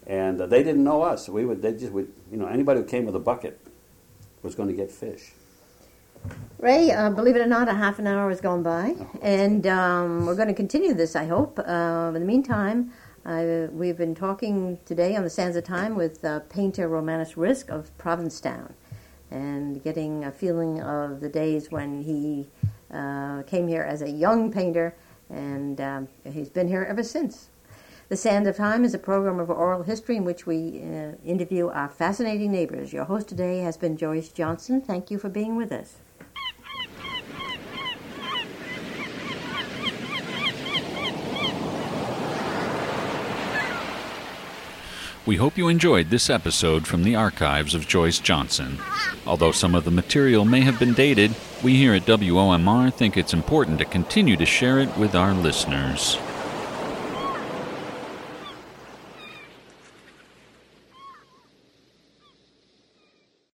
and 0.06 0.42
uh, 0.42 0.46
they 0.48 0.64
didn't 0.64 0.84
know 0.84 1.02
us. 1.04 1.30
We 1.30 1.46
would. 1.46 1.62
They 1.62 1.72
just 1.74 1.94
would. 1.94 2.12
You 2.32 2.38
know, 2.38 2.48
anybody 2.48 2.82
who 2.82 2.86
came 2.86 3.06
with 3.06 3.16
a 3.16 3.20
bucket 3.20 3.60
was 4.42 4.54
going 4.56 4.68
to 4.68 4.76
get 4.76 4.92
fish. 4.92 5.32
Ray, 6.64 6.92
uh, 6.92 7.10
believe 7.10 7.36
it 7.36 7.42
or 7.42 7.46
not, 7.46 7.68
a 7.68 7.74
half 7.74 8.00
an 8.00 8.08
hour 8.08 8.30
has 8.30 8.40
gone 8.40 8.64
by, 8.64 8.96
and 9.22 9.68
um, 9.68 10.26
we're 10.26 10.36
going 10.36 10.48
to 10.48 10.54
continue 10.54 10.94
this, 10.94 11.14
I 11.14 11.26
hope. 11.26 11.60
Uh, 11.60 12.08
in 12.08 12.14
the 12.14 12.20
meantime, 12.22 12.94
uh, 13.26 13.68
we've 13.70 13.98
been 13.98 14.16
talking 14.16 14.80
today 14.86 15.18
on 15.18 15.24
the 15.24 15.30
Sands 15.30 15.58
of 15.58 15.66
Time 15.66 15.96
with 15.96 16.26
painter 16.48 16.88
Romanos 16.88 17.34
Rizk 17.34 17.68
of 17.68 17.92
Provincetown, 17.98 18.76
and 19.30 19.84
getting 19.84 20.24
a 20.24 20.32
feeling 20.32 20.82
of 20.82 21.20
the 21.20 21.28
days 21.28 21.70
when 21.70 22.02
he 22.02 22.48
uh, 22.94 23.44
came 23.44 23.68
here 23.68 23.84
as 23.84 24.02
a 24.02 24.10
young 24.10 24.50
painter, 24.50 24.96
and 25.30 25.82
um, 25.82 26.08
he's 26.24 26.50
been 26.50 26.70
here 26.70 26.86
ever 26.88 27.04
since. 27.04 27.50
The 28.08 28.16
Sand 28.16 28.48
of 28.48 28.56
Time 28.56 28.86
is 28.86 28.94
a 28.94 29.00
program 29.00 29.38
of 29.38 29.50
oral 29.50 29.84
history 29.84 30.16
in 30.16 30.24
which 30.24 30.46
we 30.46 30.82
uh, 30.82 31.18
interview 31.26 31.68
our 31.68 31.90
fascinating 31.90 32.54
neighbors. 32.54 32.94
Your 32.94 33.04
host 33.04 33.28
today 33.28 33.60
has 33.60 33.76
been 33.76 33.98
Joyce 33.98 34.30
Johnson. 34.30 34.80
Thank 34.80 35.12
you 35.12 35.18
for 35.18 35.28
being 35.28 35.58
with 35.58 35.74
us. 35.74 35.98
We 45.26 45.38
hope 45.38 45.58
you 45.58 45.70
enjoyed 45.70 46.10
this 46.10 46.30
episode 46.30 46.86
from 46.86 47.04
the 47.04 47.16
archives 47.16 47.74
of 47.74 47.88
Joyce 47.88 48.20
Johnson. 48.20 48.80
Although 49.26 49.54
some 49.54 49.74
of 49.74 49.86
the 49.86 49.92
material 49.92 50.44
may 50.44 50.60
have 50.62 50.78
been 50.78 50.92
dated, 50.92 51.34
we 51.64 51.78
here 51.78 51.94
at 51.94 52.06
WOMR 52.06 52.94
think 52.94 53.16
it's 53.16 53.34
important 53.34 53.80
to 53.80 53.86
continue 53.86 54.36
to 54.36 54.46
share 54.46 54.80
it 54.80 54.98
with 54.98 55.16
our 55.16 55.34
listeners. 55.34 56.18